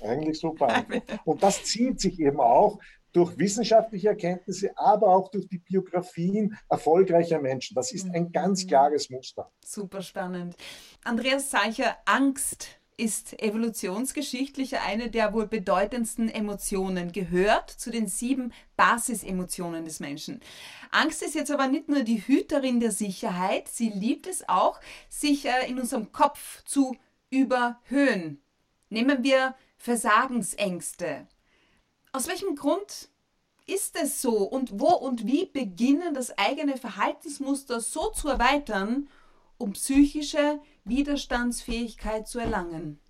Eigentlich 0.00 0.40
super 0.40 0.66
einfach. 0.68 1.26
Und 1.26 1.42
das 1.42 1.64
zieht 1.64 2.00
sich 2.00 2.18
eben 2.18 2.40
auch 2.40 2.80
durch 3.12 3.36
wissenschaftliche 3.38 4.08
Erkenntnisse, 4.08 4.70
aber 4.76 5.08
auch 5.08 5.30
durch 5.30 5.48
die 5.48 5.58
Biografien 5.58 6.56
erfolgreicher 6.68 7.40
Menschen. 7.40 7.74
Das 7.74 7.92
ist 7.92 8.08
ein 8.12 8.32
ganz 8.32 8.64
mhm. 8.64 8.68
klares 8.68 9.10
Muster. 9.10 9.50
Super 9.64 10.02
spannend. 10.02 10.56
Andreas 11.04 11.50
Seicher, 11.50 11.96
Angst 12.06 12.68
ist 12.96 13.42
evolutionsgeschichtlich 13.42 14.78
eine 14.78 15.10
der 15.10 15.32
wohl 15.32 15.46
bedeutendsten 15.46 16.28
Emotionen, 16.28 17.12
gehört 17.12 17.70
zu 17.70 17.90
den 17.90 18.06
sieben 18.06 18.52
Basisemotionen 18.76 19.84
des 19.84 19.98
Menschen. 19.98 20.40
Angst 20.90 21.22
ist 21.22 21.34
jetzt 21.34 21.50
aber 21.50 21.68
nicht 21.68 21.88
nur 21.88 22.02
die 22.02 22.26
Hüterin 22.26 22.80
der 22.80 22.92
Sicherheit, 22.92 23.68
sie 23.68 23.88
liebt 23.88 24.26
es 24.26 24.48
auch, 24.48 24.78
sich 25.08 25.46
äh, 25.46 25.68
in 25.68 25.80
unserem 25.80 26.12
Kopf 26.12 26.62
zu 26.64 26.94
überhöhen. 27.30 28.42
Nehmen 28.90 29.24
wir 29.24 29.54
Versagensängste. 29.78 31.26
Aus 32.14 32.28
welchem 32.28 32.56
Grund 32.56 33.08
ist 33.66 33.96
es 33.96 34.20
so 34.20 34.42
und 34.42 34.78
wo 34.78 34.88
und 34.88 35.26
wie 35.26 35.46
beginnen 35.46 36.12
das 36.12 36.36
eigene 36.36 36.76
Verhaltensmuster 36.76 37.80
so 37.80 38.10
zu 38.10 38.28
erweitern, 38.28 39.08
um 39.56 39.72
psychische 39.72 40.60
Widerstandsfähigkeit 40.84 42.28
zu 42.28 42.38
erlangen? 42.38 43.00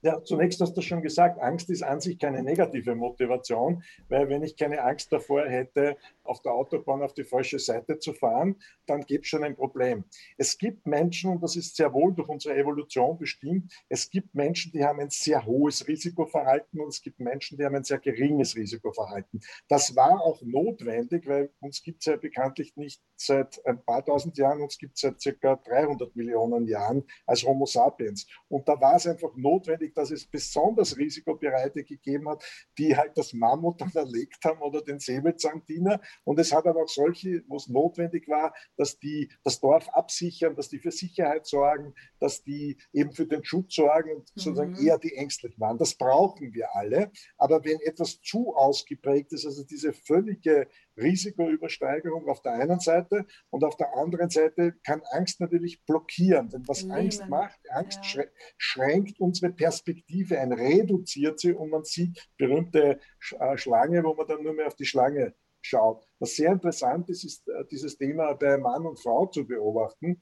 Ja, 0.00 0.22
zunächst 0.24 0.58
hast 0.62 0.74
du 0.74 0.80
schon 0.80 1.02
gesagt, 1.02 1.38
Angst 1.38 1.68
ist 1.68 1.82
an 1.82 2.00
sich 2.00 2.18
keine 2.18 2.42
negative 2.42 2.94
Motivation, 2.94 3.82
weil 4.08 4.30
wenn 4.30 4.42
ich 4.42 4.56
keine 4.56 4.82
Angst 4.82 5.12
davor 5.12 5.44
hätte, 5.46 5.98
auf 6.28 6.42
der 6.42 6.52
Autobahn 6.52 7.02
auf 7.02 7.14
die 7.14 7.24
falsche 7.24 7.58
Seite 7.58 7.98
zu 7.98 8.12
fahren, 8.12 8.56
dann 8.86 9.02
gibt 9.02 9.24
es 9.24 9.30
schon 9.30 9.44
ein 9.44 9.56
Problem. 9.56 10.04
Es 10.36 10.58
gibt 10.58 10.86
Menschen, 10.86 11.30
und 11.30 11.42
das 11.42 11.56
ist 11.56 11.76
sehr 11.76 11.92
wohl 11.92 12.14
durch 12.14 12.28
unsere 12.28 12.56
Evolution 12.56 13.18
bestimmt, 13.18 13.72
es 13.88 14.10
gibt 14.10 14.34
Menschen, 14.34 14.72
die 14.72 14.84
haben 14.84 15.00
ein 15.00 15.10
sehr 15.10 15.44
hohes 15.44 15.86
Risikoverhalten 15.86 16.80
und 16.80 16.88
es 16.88 17.00
gibt 17.02 17.20
Menschen, 17.20 17.58
die 17.58 17.64
haben 17.64 17.76
ein 17.76 17.84
sehr 17.84 17.98
geringes 17.98 18.56
Risikoverhalten. 18.56 19.40
Das 19.68 19.96
war 19.96 20.20
auch 20.20 20.42
notwendig, 20.42 21.26
weil 21.26 21.50
uns 21.60 21.82
gibt 21.82 22.00
es 22.00 22.06
ja 22.06 22.16
bekanntlich 22.16 22.76
nicht 22.76 23.02
seit 23.16 23.64
ein 23.66 23.82
paar 23.84 24.04
tausend 24.04 24.36
Jahren, 24.38 24.60
uns 24.62 24.78
gibt 24.78 24.94
es 24.94 25.00
seit 25.02 25.20
circa 25.20 25.56
300 25.56 26.14
Millionen 26.16 26.66
Jahren 26.66 27.04
als 27.26 27.44
Homo 27.44 27.66
sapiens. 27.66 28.26
Und 28.48 28.68
da 28.68 28.80
war 28.80 28.96
es 28.96 29.06
einfach 29.06 29.34
notwendig, 29.36 29.94
dass 29.94 30.10
es 30.10 30.26
besonders 30.26 30.96
Risikobereite 30.96 31.84
gegeben 31.84 32.28
hat, 32.28 32.44
die 32.78 32.96
halt 32.96 33.16
das 33.16 33.32
Mammut 33.32 33.80
dann 33.80 33.92
erlegt 33.94 34.44
haben 34.44 34.60
oder 34.60 34.82
den 34.82 34.98
Säbelzahntiger. 34.98 36.00
Und 36.24 36.38
es 36.38 36.52
hat 36.52 36.66
aber 36.66 36.82
auch 36.82 36.88
solche, 36.88 37.42
wo 37.48 37.56
es 37.56 37.68
notwendig 37.68 38.28
war, 38.28 38.54
dass 38.76 38.98
die 38.98 39.30
das 39.44 39.60
Dorf 39.60 39.88
absichern, 39.90 40.56
dass 40.56 40.68
die 40.68 40.78
für 40.78 40.90
Sicherheit 40.90 41.46
sorgen, 41.46 41.94
dass 42.20 42.42
die 42.42 42.76
eben 42.92 43.12
für 43.12 43.26
den 43.26 43.44
Schutz 43.44 43.74
sorgen 43.74 44.10
und 44.10 44.20
mhm. 44.20 44.40
sozusagen 44.40 44.76
eher 44.76 44.98
die 44.98 45.14
ängstlich 45.14 45.58
waren. 45.58 45.78
Das 45.78 45.94
brauchen 45.94 46.52
wir 46.52 46.74
alle. 46.74 47.10
Aber 47.38 47.64
wenn 47.64 47.80
etwas 47.80 48.20
zu 48.20 48.54
ausgeprägt 48.54 49.32
ist, 49.32 49.46
also 49.46 49.64
diese 49.64 49.92
völlige 49.92 50.68
Risikoübersteigerung 50.96 52.28
auf 52.28 52.40
der 52.42 52.52
einen 52.52 52.80
Seite 52.80 53.26
und 53.50 53.64
auf 53.64 53.76
der 53.76 53.94
anderen 53.96 54.30
Seite 54.30 54.74
kann 54.84 55.02
Angst 55.10 55.40
natürlich 55.40 55.84
blockieren. 55.84 56.48
Denn 56.48 56.66
was 56.66 56.82
Leben. 56.82 56.92
Angst 56.92 57.28
macht, 57.28 57.58
Angst 57.70 58.00
ja. 58.14 58.24
schränkt 58.56 59.20
unsere 59.20 59.52
Perspektive 59.52 60.38
ein, 60.38 60.52
reduziert 60.52 61.38
sie 61.40 61.52
und 61.52 61.70
man 61.70 61.84
sieht 61.84 62.28
berühmte 62.36 63.00
äh, 63.38 63.56
Schlange, 63.56 64.02
wo 64.04 64.14
man 64.14 64.26
dann 64.26 64.42
nur 64.42 64.54
mehr 64.54 64.66
auf 64.66 64.76
die 64.76 64.86
Schlange 64.86 65.34
schaut. 65.66 66.06
Was 66.18 66.36
sehr 66.36 66.52
interessant 66.52 67.08
ist, 67.10 67.24
ist 67.24 67.48
äh, 67.48 67.64
dieses 67.70 67.96
Thema 67.96 68.32
bei 68.34 68.56
Mann 68.56 68.86
und 68.86 69.00
Frau 69.00 69.26
zu 69.26 69.46
beobachten. 69.46 70.18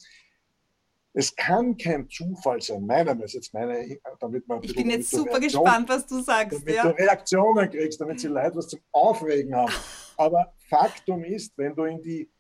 Es 1.17 1.35
kann 1.35 1.77
kein 1.77 2.09
Zufall 2.09 2.61
sein, 2.61 2.85
meiner 2.85 3.15
Meinung 3.15 3.29
jetzt 3.29 3.55
meine, 3.55 3.99
damit 4.19 4.49
man. 4.49 4.63
Ich 4.65 4.75
bin 4.75 4.91
jetzt 4.91 5.11
super 5.11 5.39
Reaktion, 5.39 5.65
gespannt, 5.65 5.89
was 5.89 6.07
du 6.07 6.21
sagst. 6.21 6.61
Damit 6.61 6.75
ja. 6.75 6.83
du 6.83 6.99
Reaktionen 6.99 7.71
kriegst, 7.71 8.01
damit 8.01 8.19
sie 8.19 8.27
Leute 8.27 8.57
was 8.57 8.69
zum 8.69 8.81
Aufregen 8.91 9.55
haben. 9.55 9.73
Aber 10.17 10.53
Faktum 10.69 11.23
ist, 11.23 11.57
wenn 11.57 11.75
du 11.75 11.85
in 11.85 12.03
die 12.03 12.31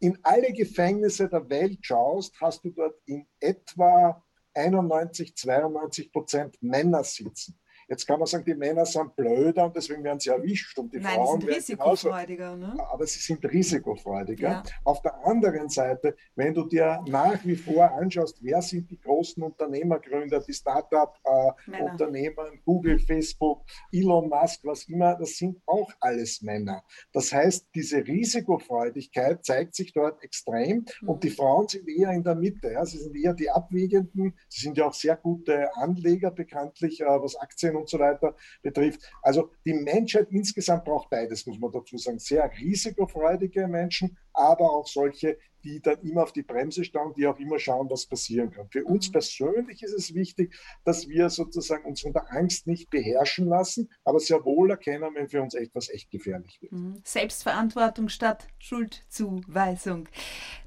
in 0.00 0.18
alle 0.24 0.52
Gefängnisse 0.52 1.28
der 1.28 1.48
Welt 1.48 1.78
schaust, 1.82 2.34
hast 2.40 2.64
du 2.64 2.70
dort 2.70 2.96
in 3.06 3.24
etwa 3.38 4.20
91, 4.54 5.36
92 5.36 6.12
Prozent 6.12 6.60
Männer 6.60 7.04
sitzen. 7.04 7.58
Jetzt 7.92 8.06
kann 8.06 8.18
man 8.18 8.26
sagen, 8.26 8.42
die 8.46 8.54
Männer 8.54 8.86
sind 8.86 9.14
blöder 9.14 9.66
und 9.66 9.76
deswegen 9.76 10.02
werden 10.02 10.18
sie 10.18 10.30
erwischt 10.30 10.78
und 10.78 10.94
die 10.94 10.98
Nein, 10.98 11.14
Frauen 11.14 11.40
die 11.40 11.46
sind 11.48 11.56
risikofreudiger. 11.56 12.56
Ne? 12.56 12.74
Aber 12.90 13.06
sie 13.06 13.18
sind 13.18 13.44
risikofreudiger. 13.44 14.48
Ja. 14.48 14.62
Auf 14.82 15.02
der 15.02 15.14
anderen 15.26 15.68
Seite, 15.68 16.16
wenn 16.34 16.54
du 16.54 16.66
dir 16.66 17.04
nach 17.06 17.44
wie 17.44 17.54
vor 17.54 17.90
anschaust, 17.90 18.38
wer 18.40 18.62
sind 18.62 18.90
die 18.90 18.98
großen 18.98 19.42
Unternehmergründer, 19.42 20.40
die 20.40 20.54
Startup-Unternehmer, 20.54 22.46
äh, 22.46 22.58
Google, 22.64 22.98
Facebook, 22.98 23.60
Elon 23.92 24.30
Musk, 24.30 24.60
was 24.64 24.84
immer, 24.84 25.14
das 25.16 25.36
sind 25.36 25.60
auch 25.66 25.92
alles 26.00 26.40
Männer. 26.40 26.82
Das 27.12 27.30
heißt, 27.30 27.66
diese 27.74 28.06
Risikofreudigkeit 28.06 29.44
zeigt 29.44 29.74
sich 29.74 29.92
dort 29.92 30.24
extrem 30.24 30.86
mhm. 31.02 31.08
und 31.10 31.24
die 31.24 31.30
Frauen 31.30 31.68
sind 31.68 31.86
eher 31.86 32.12
in 32.12 32.24
der 32.24 32.36
Mitte. 32.36 32.72
Ja? 32.72 32.86
Sie 32.86 32.96
sind 32.96 33.14
eher 33.14 33.34
die 33.34 33.50
Abwiegenden. 33.50 34.32
Sie 34.48 34.62
sind 34.62 34.78
ja 34.78 34.86
auch 34.86 34.94
sehr 34.94 35.16
gute 35.16 35.76
Anleger 35.76 36.30
bekanntlich, 36.30 37.02
äh, 37.02 37.04
was 37.04 37.36
Aktien 37.36 37.81
und 37.82 37.88
so 37.88 37.98
weiter 37.98 38.34
betrifft. 38.62 39.02
Also 39.22 39.50
die 39.64 39.74
Menschheit 39.74 40.28
insgesamt 40.30 40.84
braucht 40.84 41.10
beides, 41.10 41.46
muss 41.46 41.58
man 41.58 41.70
dazu 41.70 41.98
sagen. 41.98 42.18
Sehr 42.18 42.50
risikofreudige 42.58 43.68
Menschen, 43.68 44.16
aber 44.32 44.70
auch 44.70 44.86
solche, 44.86 45.38
die 45.64 45.80
dann 45.80 46.00
immer 46.02 46.22
auf 46.22 46.32
die 46.32 46.42
Bremse 46.42 46.84
schauen, 46.84 47.14
die 47.14 47.26
auch 47.26 47.38
immer 47.38 47.58
schauen, 47.58 47.88
was 47.90 48.06
passieren 48.06 48.50
kann. 48.50 48.68
Für 48.70 48.84
uns 48.84 49.08
mhm. 49.08 49.12
persönlich 49.12 49.82
ist 49.82 49.92
es 49.92 50.14
wichtig, 50.14 50.54
dass 50.84 51.08
wir 51.08 51.30
sozusagen 51.30 51.84
uns 51.84 52.00
von 52.00 52.12
der 52.12 52.32
Angst 52.32 52.66
nicht 52.66 52.90
beherrschen 52.90 53.46
lassen, 53.46 53.90
aber 54.04 54.20
sehr 54.20 54.44
wohl 54.44 54.70
erkennen, 54.70 55.10
wenn 55.14 55.28
für 55.28 55.42
uns 55.42 55.54
etwas 55.54 55.88
echt 55.90 56.10
gefährlich 56.10 56.60
wird. 56.60 56.72
Mhm. 56.72 57.00
Selbstverantwortung 57.04 58.08
statt 58.08 58.46
Schuldzuweisung. 58.58 60.08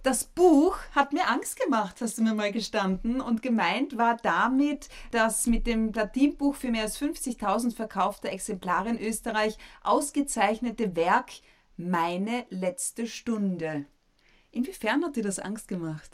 Das 0.04 0.24
Buch 0.24 0.78
hat 0.92 1.14
mir 1.14 1.28
Angst 1.28 1.60
gemacht, 1.60 1.98
hast 2.02 2.18
du 2.18 2.24
mir 2.24 2.34
mal 2.34 2.52
gestanden. 2.52 3.22
Und 3.22 3.42
gemeint 3.42 3.98
war 3.98 4.18
damit, 4.22 4.90
dass 5.12 5.48
mit 5.48 5.68
dem 5.68 5.92
Platinbuch 5.92 6.56
für 6.56 6.72
mehr 6.72 6.84
als 6.84 7.00
50.000 7.02 7.76
verkaufte 7.76 8.30
Exemplare 8.30 8.90
in 8.90 9.00
Österreich 9.00 9.58
ausgezeichnete 9.84 10.96
Werk 10.96 11.32
Meine 11.78 12.46
letzte 12.50 13.08
Stunde 13.08 13.86
Inwiefern 14.56 15.04
hat 15.04 15.18
dir 15.18 15.24
das 15.24 15.40
Angst 15.40 15.68
gemacht? 15.68 16.10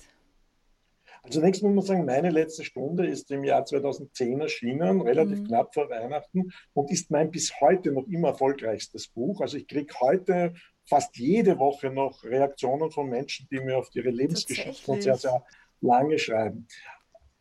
Also 1.21 1.39
zunächst 1.39 1.61
muss 1.61 1.75
man 1.75 1.85
sagen, 1.85 2.05
meine 2.05 2.31
letzte 2.31 2.63
Stunde 2.63 3.05
ist 3.05 3.29
im 3.29 3.43
Jahr 3.43 3.63
2010 3.63 4.41
erschienen, 4.41 5.01
relativ 5.01 5.41
mhm. 5.41 5.47
knapp 5.47 5.71
vor 5.75 5.87
Weihnachten 5.91 6.51
und 6.73 6.89
ist 6.89 7.11
mein 7.11 7.29
bis 7.29 7.61
heute 7.61 7.91
noch 7.91 8.07
immer 8.07 8.29
erfolgreichstes 8.29 9.09
Buch. 9.09 9.41
Also 9.41 9.57
ich 9.57 9.67
kriege 9.67 9.93
heute 9.99 10.55
fast 10.85 11.15
jede 11.17 11.59
Woche 11.59 11.91
noch 11.91 12.23
Reaktionen 12.23 12.89
von 12.89 13.09
Menschen, 13.09 13.47
die 13.51 13.59
mir 13.59 13.77
auf 13.77 13.89
ihre 13.93 14.09
Lebensgeschichten 14.09 15.01
sehr, 15.01 15.17
sehr 15.17 15.45
lange 15.79 16.17
schreiben. 16.17 16.65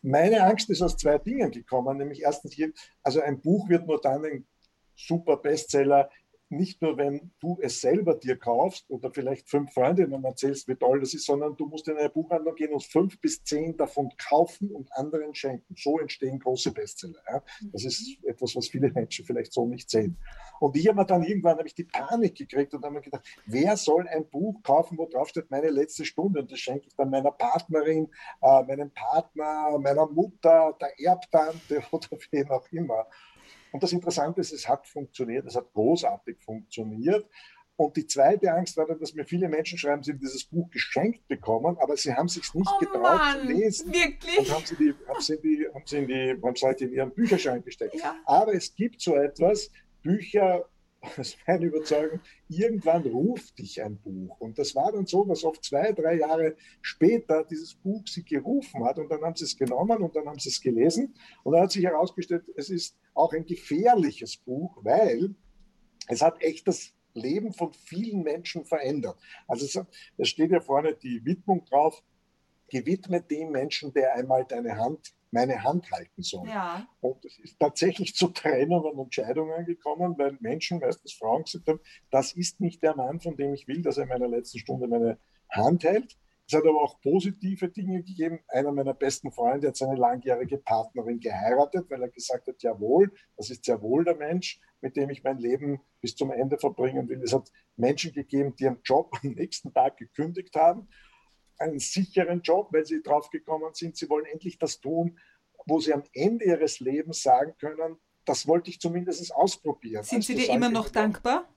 Meine 0.02 0.42
Angst 0.42 0.68
ist 0.68 0.82
aus 0.82 0.98
zwei 0.98 1.16
Dingen 1.16 1.50
gekommen, 1.50 1.96
nämlich 1.96 2.20
erstens, 2.22 2.54
also 3.02 3.22
ein 3.22 3.40
Buch 3.40 3.70
wird 3.70 3.86
nur 3.86 4.02
dann 4.02 4.22
ein 4.26 4.46
super 4.94 5.38
Bestseller, 5.38 6.10
nicht 6.50 6.82
nur, 6.82 6.96
wenn 6.96 7.30
du 7.40 7.58
es 7.60 7.80
selber 7.80 8.14
dir 8.14 8.36
kaufst 8.36 8.90
oder 8.90 9.10
vielleicht 9.12 9.48
fünf 9.48 9.72
Freundinnen 9.72 10.24
erzählst, 10.24 10.68
wie 10.68 10.74
toll 10.74 11.00
das 11.00 11.14
ist, 11.14 11.26
sondern 11.26 11.56
du 11.56 11.66
musst 11.66 11.88
in 11.88 11.96
eine 11.96 12.10
Buchhandlung 12.10 12.54
gehen 12.54 12.72
und 12.72 12.82
fünf 12.82 13.20
bis 13.20 13.42
zehn 13.44 13.76
davon 13.76 14.10
kaufen 14.18 14.70
und 14.70 14.92
anderen 14.92 15.34
schenken. 15.34 15.74
So 15.76 15.98
entstehen 15.98 16.38
große 16.38 16.72
Bestseller. 16.72 17.20
Ja? 17.28 17.42
Das 17.72 17.84
ist 17.84 18.18
mhm. 18.22 18.28
etwas, 18.28 18.56
was 18.56 18.68
viele 18.68 18.90
Menschen 18.90 19.24
vielleicht 19.24 19.52
so 19.52 19.64
nicht 19.64 19.88
sehen. 19.90 20.16
Und 20.60 20.76
ich 20.76 20.86
habe 20.88 20.98
mir 20.98 21.06
dann 21.06 21.22
irgendwann 21.22 21.56
habe 21.56 21.66
ich 21.66 21.74
die 21.74 21.84
Panik 21.84 22.36
gekriegt 22.36 22.74
und 22.74 22.84
habe 22.84 22.94
mir 22.94 23.00
gedacht, 23.00 23.24
wer 23.46 23.76
soll 23.76 24.06
ein 24.08 24.28
Buch 24.28 24.62
kaufen, 24.62 24.98
wo 24.98 25.06
drauf 25.06 25.28
steht, 25.28 25.50
meine 25.50 25.70
letzte 25.70 26.04
Stunde? 26.04 26.40
Und 26.40 26.52
das 26.52 26.58
schenke 26.58 26.86
ich 26.88 26.94
dann 26.96 27.10
meiner 27.10 27.30
Partnerin, 27.30 28.08
äh, 28.42 28.62
meinem 28.64 28.90
Partner, 28.90 29.78
meiner 29.78 30.06
Mutter, 30.06 30.76
der 30.80 31.00
Erbtante 31.00 31.82
oder 31.92 32.08
wem 32.30 32.50
auch 32.50 32.66
immer. 32.72 33.06
Und 33.72 33.82
das 33.82 33.92
Interessante 33.92 34.40
ist, 34.40 34.52
es 34.52 34.68
hat 34.68 34.86
funktioniert, 34.86 35.46
es 35.46 35.56
hat 35.56 35.72
großartig 35.72 36.38
funktioniert. 36.40 37.26
Und 37.76 37.96
die 37.96 38.06
zweite 38.06 38.52
Angst 38.52 38.76
war 38.76 38.86
dann, 38.86 38.98
dass 38.98 39.14
mir 39.14 39.24
viele 39.24 39.48
Menschen 39.48 39.78
schreiben, 39.78 40.02
sie 40.02 40.12
haben 40.12 40.20
dieses 40.20 40.44
Buch 40.44 40.68
geschenkt 40.70 41.26
bekommen, 41.28 41.78
aber 41.80 41.96
sie 41.96 42.12
haben 42.12 42.28
sich 42.28 42.52
nicht 42.52 42.70
oh 42.70 42.78
getraut 42.78 43.02
Mann, 43.02 43.40
zu 43.40 43.46
lesen. 43.46 43.92
Wirklich? 43.92 44.38
Und 44.38 44.54
haben 44.54 44.66
sie, 44.66 44.76
die, 44.76 44.94
haben 45.08 45.20
sie 45.20 45.34
in 45.34 45.42
die, 45.42 45.66
haben 45.72 45.82
sie 45.86 45.96
in 45.96 46.06
die, 46.06 46.42
haben 46.42 46.56
sie 46.56 46.66
halt 46.66 46.80
in 46.82 46.92
ihren 46.92 47.14
Bücherschrank 47.14 47.64
gesteckt. 47.64 47.94
Ja. 47.94 48.16
Aber 48.26 48.52
es 48.52 48.74
gibt 48.74 49.00
so 49.00 49.16
etwas, 49.16 49.70
Bücher 50.02 50.68
das 51.16 51.30
ist 51.30 51.38
meine 51.46 51.66
Überzeugung, 51.66 52.20
irgendwann 52.48 53.02
ruft 53.02 53.58
dich 53.58 53.82
ein 53.82 53.98
Buch. 53.98 54.38
Und 54.38 54.58
das 54.58 54.74
war 54.74 54.92
dann 54.92 55.06
so, 55.06 55.24
dass 55.24 55.44
oft 55.44 55.64
zwei, 55.64 55.92
drei 55.92 56.18
Jahre 56.18 56.56
später 56.82 57.44
dieses 57.44 57.74
Buch 57.74 58.02
sie 58.06 58.22
gerufen 58.22 58.84
hat 58.84 58.98
und 58.98 59.10
dann 59.10 59.22
haben 59.22 59.34
sie 59.34 59.44
es 59.44 59.56
genommen 59.56 60.02
und 60.02 60.14
dann 60.14 60.26
haben 60.26 60.38
sie 60.38 60.50
es 60.50 60.60
gelesen. 60.60 61.14
Und 61.42 61.54
dann 61.54 61.62
hat 61.62 61.72
sich 61.72 61.84
herausgestellt, 61.84 62.44
es 62.56 62.68
ist 62.68 62.98
auch 63.14 63.32
ein 63.32 63.46
gefährliches 63.46 64.36
Buch, 64.36 64.78
weil 64.82 65.34
es 66.08 66.20
hat 66.20 66.42
echt 66.42 66.68
das 66.68 66.92
Leben 67.14 67.52
von 67.52 67.72
vielen 67.72 68.22
Menschen 68.22 68.64
verändert. 68.64 69.18
Also 69.48 69.82
es 70.16 70.28
steht 70.28 70.50
ja 70.50 70.60
vorne 70.60 70.94
die 70.94 71.24
Widmung 71.24 71.64
drauf, 71.64 72.02
gewidmet 72.68 73.30
dem 73.30 73.50
Menschen, 73.50 73.92
der 73.92 74.14
einmal 74.14 74.44
deine 74.44 74.76
Hand 74.76 75.14
meine 75.30 75.62
Hand 75.62 75.90
halten 75.92 76.22
soll. 76.22 76.48
Ja. 76.48 76.86
Und 77.00 77.24
es 77.24 77.38
ist 77.38 77.58
tatsächlich 77.58 78.14
zu 78.14 78.28
Trennungen 78.28 78.94
und 78.94 79.14
Scheidungen 79.14 79.64
gekommen, 79.64 80.16
weil 80.18 80.36
Menschen, 80.40 80.80
meistens 80.80 81.12
Frauen, 81.12 81.44
gesagt 81.44 81.68
haben, 81.68 81.80
das 82.10 82.32
ist 82.32 82.60
nicht 82.60 82.82
der 82.82 82.96
Mann, 82.96 83.20
von 83.20 83.36
dem 83.36 83.54
ich 83.54 83.68
will, 83.68 83.82
dass 83.82 83.96
er 83.96 84.04
in 84.04 84.08
meiner 84.08 84.28
letzten 84.28 84.58
Stunde 84.58 84.88
meine 84.88 85.18
Hand 85.48 85.84
hält. 85.84 86.16
Es 86.46 86.56
hat 86.56 86.66
aber 86.66 86.82
auch 86.82 87.00
positive 87.00 87.68
Dinge 87.68 88.02
gegeben. 88.02 88.40
Einer 88.48 88.72
meiner 88.72 88.92
besten 88.92 89.30
Freunde 89.30 89.68
hat 89.68 89.76
seine 89.76 89.94
langjährige 89.94 90.58
Partnerin 90.58 91.20
geheiratet, 91.20 91.88
weil 91.88 92.02
er 92.02 92.08
gesagt 92.08 92.48
hat, 92.48 92.60
jawohl, 92.60 93.12
das 93.36 93.50
ist 93.50 93.64
sehr 93.64 93.80
wohl 93.82 94.02
der 94.04 94.16
Mensch, 94.16 94.60
mit 94.80 94.96
dem 94.96 95.10
ich 95.10 95.22
mein 95.22 95.38
Leben 95.38 95.80
bis 96.00 96.16
zum 96.16 96.32
Ende 96.32 96.58
verbringen 96.58 97.08
will. 97.08 97.22
Es 97.22 97.32
hat 97.32 97.52
Menschen 97.76 98.12
gegeben, 98.12 98.56
die 98.56 98.64
ihren 98.64 98.80
Job 98.82 99.12
am 99.22 99.30
nächsten 99.30 99.72
Tag 99.72 99.96
gekündigt 99.98 100.56
haben 100.56 100.88
einen 101.60 101.78
sicheren 101.78 102.40
Job, 102.42 102.68
weil 102.72 102.86
sie 102.86 103.02
draufgekommen 103.02 103.74
sind, 103.74 103.96
sie 103.96 104.08
wollen 104.08 104.26
endlich 104.26 104.58
das 104.58 104.80
tun, 104.80 105.18
wo 105.66 105.78
sie 105.78 105.92
am 105.92 106.02
Ende 106.12 106.44
ihres 106.46 106.80
Lebens 106.80 107.22
sagen 107.22 107.54
können, 107.58 107.96
das 108.24 108.46
wollte 108.46 108.70
ich 108.70 108.80
zumindest 108.80 109.34
ausprobieren. 109.34 110.02
Sind 110.04 110.24
Sie 110.24 110.34
dir 110.34 110.50
immer 110.50 110.70
noch 110.70 110.88
dankbar? 110.88 111.48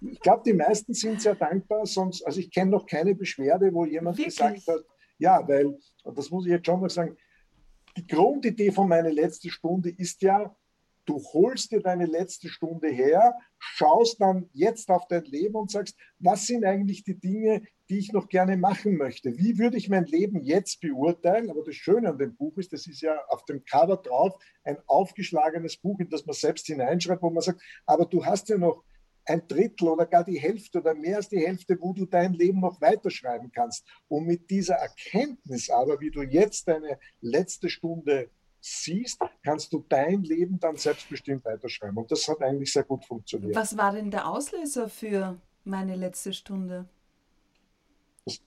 Ich 0.00 0.20
glaube, 0.20 0.42
die 0.44 0.52
meisten 0.52 0.92
sind 0.92 1.22
sehr 1.22 1.34
dankbar, 1.34 1.86
sonst, 1.86 2.22
also 2.24 2.38
ich 2.40 2.50
kenne 2.50 2.70
noch 2.70 2.86
keine 2.86 3.14
Beschwerde, 3.14 3.72
wo 3.72 3.84
jemand 3.84 4.18
Wirklich? 4.18 4.36
gesagt 4.36 4.68
hat, 4.68 4.84
ja, 5.18 5.46
weil, 5.48 5.78
und 6.04 6.18
das 6.18 6.30
muss 6.30 6.44
ich 6.44 6.52
jetzt 6.52 6.66
schon 6.66 6.80
mal 6.80 6.90
sagen, 6.90 7.16
die 7.96 8.06
Grundidee 8.06 8.70
von 8.70 8.88
meiner 8.88 9.10
letzten 9.10 9.48
Stunde 9.48 9.90
ist 9.90 10.20
ja, 10.20 10.54
Du 11.06 11.22
holst 11.32 11.72
dir 11.72 11.80
deine 11.80 12.06
letzte 12.06 12.48
Stunde 12.48 12.88
her, 12.88 13.36
schaust 13.58 14.20
dann 14.20 14.50
jetzt 14.52 14.90
auf 14.90 15.06
dein 15.08 15.24
Leben 15.24 15.54
und 15.54 15.70
sagst, 15.70 15.96
was 16.18 16.46
sind 16.46 16.64
eigentlich 16.64 17.04
die 17.04 17.18
Dinge, 17.18 17.62
die 17.88 17.98
ich 17.98 18.12
noch 18.12 18.28
gerne 18.28 18.56
machen 18.56 18.96
möchte? 18.96 19.38
Wie 19.38 19.58
würde 19.58 19.76
ich 19.76 19.88
mein 19.88 20.04
Leben 20.06 20.42
jetzt 20.42 20.80
beurteilen? 20.80 21.48
Aber 21.50 21.62
das 21.64 21.76
Schöne 21.76 22.10
an 22.10 22.18
dem 22.18 22.36
Buch 22.36 22.58
ist, 22.58 22.72
das 22.72 22.86
ist 22.86 23.00
ja 23.00 23.16
auf 23.28 23.44
dem 23.44 23.64
Cover 23.64 23.96
drauf 23.96 24.34
ein 24.64 24.78
aufgeschlagenes 24.86 25.76
Buch, 25.76 26.00
in 26.00 26.10
das 26.10 26.26
man 26.26 26.34
selbst 26.34 26.66
hineinschreibt, 26.66 27.22
wo 27.22 27.30
man 27.30 27.42
sagt, 27.42 27.62
aber 27.86 28.06
du 28.06 28.24
hast 28.24 28.48
ja 28.48 28.58
noch 28.58 28.82
ein 29.26 29.46
Drittel 29.48 29.88
oder 29.88 30.06
gar 30.06 30.24
die 30.24 30.38
Hälfte 30.38 30.80
oder 30.80 30.94
mehr 30.94 31.16
als 31.16 31.28
die 31.28 31.44
Hälfte, 31.44 31.76
wo 31.80 31.92
du 31.92 32.06
dein 32.06 32.32
Leben 32.32 32.60
noch 32.60 32.80
weiterschreiben 32.80 33.50
kannst. 33.52 33.86
Und 34.08 34.26
mit 34.26 34.50
dieser 34.50 34.76
Erkenntnis 34.76 35.68
aber, 35.68 36.00
wie 36.00 36.10
du 36.10 36.22
jetzt 36.22 36.68
deine 36.68 36.98
letzte 37.20 37.68
Stunde 37.68 38.30
siehst, 38.66 39.20
kannst 39.44 39.72
du 39.72 39.84
dein 39.88 40.22
Leben 40.24 40.58
dann 40.58 40.76
selbstbestimmt 40.76 41.44
weiterschreiben. 41.44 41.96
Und 41.96 42.10
das 42.10 42.26
hat 42.26 42.42
eigentlich 42.42 42.72
sehr 42.72 42.82
gut 42.82 43.04
funktioniert. 43.04 43.54
Was 43.54 43.76
war 43.76 43.92
denn 43.92 44.10
der 44.10 44.28
Auslöser 44.28 44.88
für 44.88 45.38
meine 45.64 45.94
letzte 45.94 46.32
Stunde? 46.32 46.88
Das, 48.24 48.40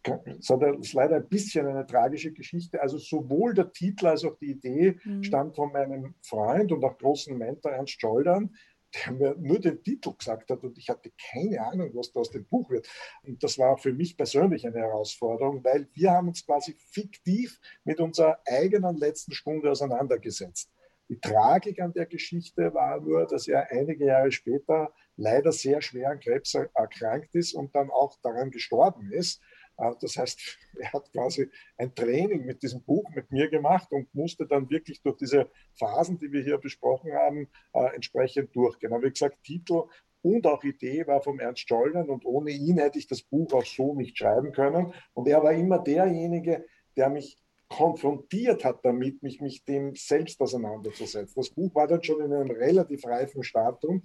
ist 0.81 0.93
leider 0.93 1.15
ein 1.15 1.29
bisschen 1.29 1.65
eine 1.65 1.87
tragische 1.87 2.33
Geschichte. 2.33 2.81
Also 2.81 2.97
sowohl 2.97 3.53
der 3.53 3.71
Titel 3.71 4.07
als 4.07 4.25
auch 4.25 4.35
die 4.37 4.51
Idee 4.51 4.97
mhm. 5.05 5.23
stammt 5.23 5.55
von 5.55 5.71
meinem 5.71 6.15
Freund 6.21 6.73
und 6.73 6.83
auch 6.83 6.97
großen 6.97 7.37
Mentor 7.37 7.71
Ernst 7.71 8.01
Scholdern, 8.01 8.53
der 8.95 9.13
mir 9.13 9.35
nur 9.37 9.59
den 9.59 9.83
Titel 9.83 10.13
gesagt 10.17 10.49
hat 10.49 10.63
und 10.63 10.77
ich 10.77 10.89
hatte 10.89 11.11
keine 11.31 11.61
Ahnung, 11.61 11.91
was 11.93 12.11
da 12.11 12.19
aus 12.19 12.31
dem 12.31 12.45
Buch 12.45 12.69
wird. 12.69 12.87
Und 13.23 13.43
das 13.43 13.57
war 13.57 13.77
für 13.77 13.93
mich 13.93 14.17
persönlich 14.17 14.65
eine 14.65 14.79
Herausforderung, 14.79 15.63
weil 15.63 15.87
wir 15.93 16.11
haben 16.11 16.27
uns 16.29 16.45
quasi 16.45 16.75
fiktiv 16.91 17.59
mit 17.83 17.99
unserer 17.99 18.39
eigenen 18.45 18.97
letzten 18.97 19.33
Stunde 19.33 19.71
auseinandergesetzt. 19.71 20.71
Die 21.09 21.19
Tragik 21.19 21.81
an 21.81 21.93
der 21.93 22.05
Geschichte 22.05 22.71
war 22.73 23.01
nur, 23.01 23.25
dass 23.25 23.47
er 23.47 23.71
einige 23.71 24.05
Jahre 24.05 24.31
später 24.31 24.93
leider 25.15 25.51
sehr 25.51 25.81
schwer 25.81 26.11
an 26.11 26.19
Krebs 26.19 26.53
erkrankt 26.53 27.33
ist 27.33 27.53
und 27.53 27.75
dann 27.75 27.89
auch 27.89 28.19
daran 28.21 28.51
gestorben 28.51 29.11
ist. 29.11 29.41
Äh, 29.79 29.93
das 30.01 30.17
heißt, 30.17 30.59
er 30.79 30.93
hat 30.93 31.11
quasi 31.11 31.49
ein 31.77 31.93
Training 31.93 32.45
mit 32.45 32.61
diesem 32.61 32.83
Buch 32.83 33.09
mit 33.15 33.31
mir 33.31 33.49
gemacht 33.49 33.91
und 33.91 34.13
musste 34.13 34.45
dann 34.45 34.69
wirklich 34.69 35.01
durch 35.01 35.17
diese 35.17 35.49
Phasen, 35.77 36.17
die 36.17 36.31
wir 36.31 36.43
hier 36.43 36.57
besprochen 36.57 37.13
haben, 37.13 37.47
äh, 37.73 37.95
entsprechend 37.95 38.55
durchgehen. 38.55 38.93
Aber 38.93 39.03
wie 39.03 39.11
gesagt, 39.11 39.43
Titel 39.43 39.83
und 40.21 40.45
auch 40.45 40.63
Idee 40.63 41.07
war 41.07 41.21
vom 41.21 41.39
Ernst 41.39 41.67
Schollern 41.67 42.09
und 42.09 42.25
ohne 42.25 42.51
ihn 42.51 42.77
hätte 42.77 42.99
ich 42.99 43.07
das 43.07 43.21
Buch 43.21 43.53
auch 43.53 43.65
so 43.65 43.95
nicht 43.95 44.17
schreiben 44.17 44.51
können. 44.51 44.93
Und 45.13 45.27
er 45.27 45.41
war 45.41 45.53
immer 45.53 45.79
derjenige, 45.79 46.65
der 46.97 47.09
mich 47.09 47.37
konfrontiert 47.69 48.65
hat 48.65 48.83
damit, 48.83 49.21
mich 49.21 49.39
mit 49.39 49.67
dem 49.67 49.95
selbst 49.95 50.41
auseinanderzusetzen. 50.41 51.35
Das 51.35 51.51
Buch 51.51 51.73
war 51.75 51.87
dann 51.87 52.03
schon 52.03 52.21
in 52.21 52.33
einem 52.33 52.51
relativ 52.51 53.05
reifen 53.05 53.43
Stadium. 53.43 54.03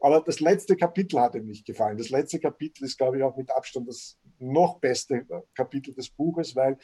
Aber 0.00 0.20
das 0.20 0.40
letzte 0.40 0.76
Kapitel 0.76 1.20
hat 1.20 1.34
ihm 1.34 1.46
nicht 1.46 1.66
gefallen. 1.66 1.98
Das 1.98 2.10
letzte 2.10 2.40
Kapitel 2.40 2.84
ist, 2.84 2.98
glaube 2.98 3.18
ich, 3.18 3.22
auch 3.22 3.36
mit 3.36 3.50
Abstand 3.50 3.86
das 3.86 4.18
noch 4.40 4.80
beste 4.80 5.26
Kapitel 5.54 5.94
des 5.94 6.10
Buches, 6.10 6.56
weil 6.56 6.78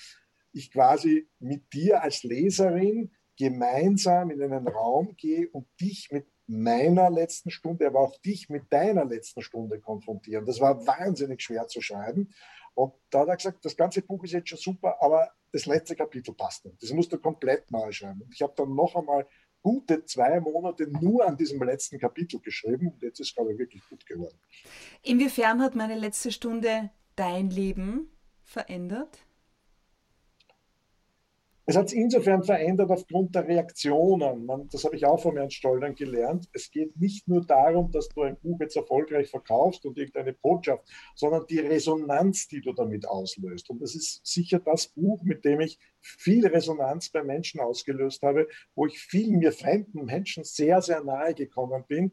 ich 0.53 0.71
quasi 0.71 1.29
mit 1.39 1.73
dir 1.73 2.03
als 2.03 2.23
Leserin 2.23 3.11
gemeinsam 3.37 4.31
in 4.31 4.43
einen 4.43 4.67
Raum 4.69 5.15
gehe 5.17 5.49
und 5.51 5.67
dich 5.81 6.11
mit 6.11 6.27
meiner 6.47 7.11
letzten 7.11 7.51
Stunde, 7.51 7.87
aber 7.87 8.01
auch 8.01 8.17
dich 8.19 8.49
mit 8.49 8.73
deiner 8.73 9.05
letzten 9.05 9.43
Stunde 9.43 9.81
konfrontieren. 9.81 10.47
Das 10.47 10.61
war 10.61 10.87
wahnsinnig 10.87 11.43
schwer 11.43 11.67
zu 11.67 11.81
schreiben. 11.81 12.33
Und 12.75 12.95
da 13.11 13.21
hat 13.21 13.29
er 13.29 13.37
gesagt, 13.37 13.65
das 13.65 13.77
ganze 13.77 14.03
Buch 14.03 14.23
ist 14.25 14.33
jetzt 14.33 14.49
schon 14.49 14.59
super, 14.59 14.97
aber 15.01 15.31
das 15.53 15.67
letzte 15.67 15.97
Kapitel 15.97 16.35
passt 16.35 16.65
nicht. 16.65 16.83
Das 16.83 16.91
musst 16.93 17.13
du 17.13 17.19
komplett 17.19 17.71
neu 17.71 17.91
schreiben. 17.91 18.23
Und 18.23 18.33
ich 18.33 18.43
habe 18.43 18.53
dann 18.57 18.75
noch 18.75 18.95
einmal 18.95 19.27
gute 19.63 20.05
zwei 20.05 20.39
Monate 20.41 20.87
nur 20.87 21.27
an 21.27 21.37
diesem 21.37 21.63
letzten 21.63 21.99
Kapitel 21.99 22.39
geschrieben 22.41 22.89
und 22.89 23.03
jetzt 23.03 23.19
ist 23.19 23.31
es, 23.31 23.35
glaube 23.35 23.53
ich, 23.53 23.59
wirklich 23.59 23.83
gut 23.89 24.07
geworden. 24.07 24.39
Inwiefern 25.03 25.61
hat 25.61 25.75
meine 25.75 25.97
letzte 25.97 26.31
Stunde 26.31 26.91
dein 27.17 27.51
Leben 27.51 28.11
verändert? 28.43 29.27
Es 31.69 31.77
hat 31.77 31.87
es 31.87 31.95
insofern 31.95 32.45
verändert 32.45 32.91
aufgrund 32.91 33.35
der 33.35 33.49
Reaktionen. 33.49 34.47
Man, 34.47 34.69
das 34.69 34.85
habe 34.85 34.95
ich 34.95 35.05
auch 35.05 35.21
von 35.21 35.37
Herrn 35.37 35.51
Stollern 35.51 35.97
gelernt. 35.97 36.49
Es 36.53 36.71
geht 36.71 36.97
nicht 36.97 37.27
nur 37.27 37.45
darum, 37.45 37.91
dass 37.91 38.09
du 38.09 38.23
ein 38.23 38.39
Buch 38.39 38.61
jetzt 38.61 38.77
erfolgreich 38.77 39.29
verkaufst 39.29 39.85
und 39.85 39.99
irgendeine 39.99 40.33
Botschaft, 40.33 40.85
sondern 41.17 41.45
die 41.49 41.59
Resonanz, 41.59 42.47
die 42.47 42.61
du 42.61 42.73
damit 42.73 43.09
auslöst. 43.09 43.69
Und 43.69 43.83
das 43.83 43.97
ist 43.97 44.25
sicher 44.25 44.61
das 44.61 44.87
Buch, 44.87 45.25
mit 45.25 45.45
dem 45.45 45.61
ich 45.61 45.81
viel 46.01 46.47
Resonanz 46.47 47.09
bei 47.09 47.25
Menschen 47.25 47.59
ausgelöst 47.59 48.23
habe, 48.23 48.47
wo 48.77 48.87
ich 48.87 49.01
vielen 49.01 49.41
mir 49.41 49.51
fremden 49.51 50.05
Menschen 50.05 50.45
sehr, 50.45 50.81
sehr 50.83 51.03
nahe 51.03 51.35
gekommen 51.35 51.83
bin 51.89 52.13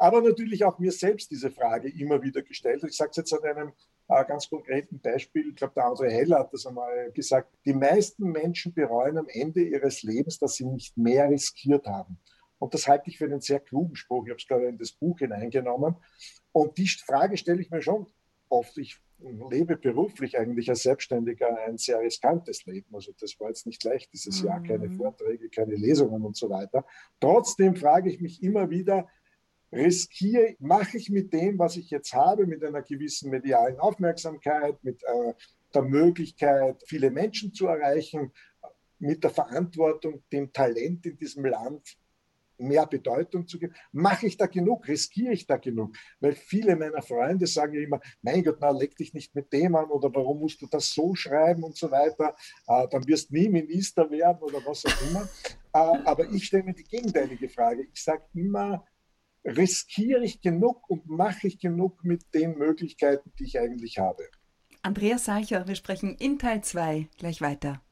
aber 0.00 0.22
natürlich 0.22 0.64
auch 0.64 0.78
mir 0.78 0.92
selbst 0.92 1.30
diese 1.30 1.50
Frage 1.50 1.90
immer 1.90 2.22
wieder 2.22 2.40
gestellt. 2.40 2.82
Ich 2.84 2.96
sage 2.96 3.10
es 3.10 3.18
jetzt 3.18 3.34
an 3.34 3.44
einem 3.44 3.72
äh, 4.10 4.24
ganz 4.24 4.48
konkreten 4.48 5.00
Beispiel. 5.00 5.48
Ich 5.50 5.56
glaube, 5.56 5.74
der 5.74 5.84
André 5.84 6.10
Heller 6.10 6.40
hat 6.40 6.52
das 6.52 6.66
einmal 6.66 7.10
gesagt. 7.12 7.54
Die 7.64 7.72
meisten 7.72 8.30
Menschen 8.30 8.74
bereuen 8.74 9.18
am 9.18 9.28
Ende 9.28 9.62
ihres 9.62 10.02
Lebens, 10.02 10.38
dass 10.38 10.54
sie 10.54 10.66
nicht 10.66 10.96
mehr 10.96 11.28
riskiert 11.28 11.86
haben. 11.86 12.18
Und 12.58 12.74
das 12.74 12.86
halte 12.86 13.08
ich 13.08 13.18
für 13.18 13.24
einen 13.24 13.40
sehr 13.40 13.60
klugen 13.60 13.96
Spruch. 13.96 14.24
Ich 14.26 14.30
habe 14.30 14.40
es 14.40 14.46
gerade 14.46 14.66
in 14.66 14.78
das 14.78 14.92
Buch 14.92 15.18
hineingenommen. 15.18 15.96
Und 16.52 16.76
die 16.76 16.88
Frage 16.88 17.36
stelle 17.36 17.60
ich 17.60 17.70
mir 17.70 17.82
schon 17.82 18.06
oft. 18.48 18.76
Ich 18.78 18.98
lebe 19.50 19.76
beruflich 19.76 20.38
eigentlich 20.38 20.68
als 20.68 20.82
Selbstständiger 20.82 21.56
ein 21.66 21.78
sehr 21.78 22.00
riskantes 22.00 22.64
Leben. 22.66 22.94
Also 22.94 23.12
das 23.18 23.38
war 23.38 23.48
jetzt 23.48 23.66
nicht 23.66 23.82
leicht 23.84 24.12
dieses 24.12 24.42
mhm. 24.42 24.48
Jahr, 24.48 24.62
keine 24.62 24.88
mhm. 24.88 24.96
Vorträge, 24.96 25.48
keine 25.48 25.74
Lesungen 25.74 26.22
und 26.22 26.36
so 26.36 26.50
weiter. 26.50 26.84
Trotzdem 27.20 27.76
frage 27.76 28.10
ich 28.10 28.20
mich 28.20 28.42
immer 28.42 28.70
wieder, 28.70 29.08
riskiere, 29.72 30.56
mache 30.58 30.96
ich 30.96 31.10
mit 31.10 31.32
dem, 31.32 31.58
was 31.58 31.76
ich 31.76 31.90
jetzt 31.90 32.12
habe, 32.12 32.46
mit 32.46 32.64
einer 32.64 32.82
gewissen 32.82 33.30
medialen 33.30 33.78
Aufmerksamkeit, 33.78 34.82
mit 34.82 35.02
äh, 35.04 35.34
der 35.74 35.82
Möglichkeit, 35.82 36.82
viele 36.86 37.10
Menschen 37.10 37.52
zu 37.54 37.66
erreichen, 37.66 38.32
mit 38.98 39.24
der 39.24 39.30
Verantwortung, 39.30 40.22
dem 40.32 40.52
Talent 40.52 41.06
in 41.06 41.16
diesem 41.16 41.44
Land 41.46 41.96
mehr 42.60 42.86
Bedeutung 42.86 43.46
zu 43.46 43.58
geben. 43.58 43.74
Mache 43.92 44.26
ich 44.26 44.36
da 44.36 44.46
genug? 44.46 44.86
Riskiere 44.86 45.32
ich 45.32 45.46
da 45.46 45.56
genug? 45.56 45.96
Weil 46.20 46.34
viele 46.34 46.76
meiner 46.76 47.02
Freunde 47.02 47.46
sagen 47.46 47.74
immer, 47.74 48.00
mein 48.22 48.44
Gott, 48.44 48.58
na, 48.60 48.70
leg 48.70 48.94
dich 48.96 49.14
nicht 49.14 49.34
mit 49.34 49.52
dem 49.52 49.74
an 49.74 49.86
oder 49.86 50.14
warum 50.14 50.40
musst 50.40 50.60
du 50.60 50.66
das 50.66 50.90
so 50.90 51.14
schreiben 51.14 51.64
und 51.64 51.76
so 51.76 51.90
weiter. 51.90 52.34
Äh, 52.66 52.86
dann 52.88 53.06
wirst 53.06 53.30
du 53.30 53.34
nie 53.34 53.48
Minister 53.48 54.10
werden 54.10 54.42
oder 54.42 54.58
was 54.64 54.84
auch 54.84 55.10
immer. 55.10 55.28
Äh, 55.72 56.02
aber 56.04 56.28
ich 56.30 56.46
stelle 56.46 56.64
mir 56.64 56.74
die 56.74 56.84
gegenteilige 56.84 57.48
Frage. 57.48 57.86
Ich 57.92 58.02
sage 58.02 58.24
immer, 58.34 58.84
riskiere 59.44 60.24
ich 60.24 60.40
genug 60.40 60.88
und 60.88 61.08
mache 61.08 61.46
ich 61.46 61.58
genug 61.58 62.04
mit 62.04 62.34
den 62.34 62.58
Möglichkeiten, 62.58 63.32
die 63.38 63.44
ich 63.44 63.58
eigentlich 63.58 63.98
habe. 63.98 64.24
Andreas 64.82 65.24
Seicher, 65.24 65.68
wir 65.68 65.74
sprechen 65.74 66.16
in 66.16 66.38
Teil 66.38 66.62
2 66.62 67.08
gleich 67.18 67.40
weiter. 67.40 67.82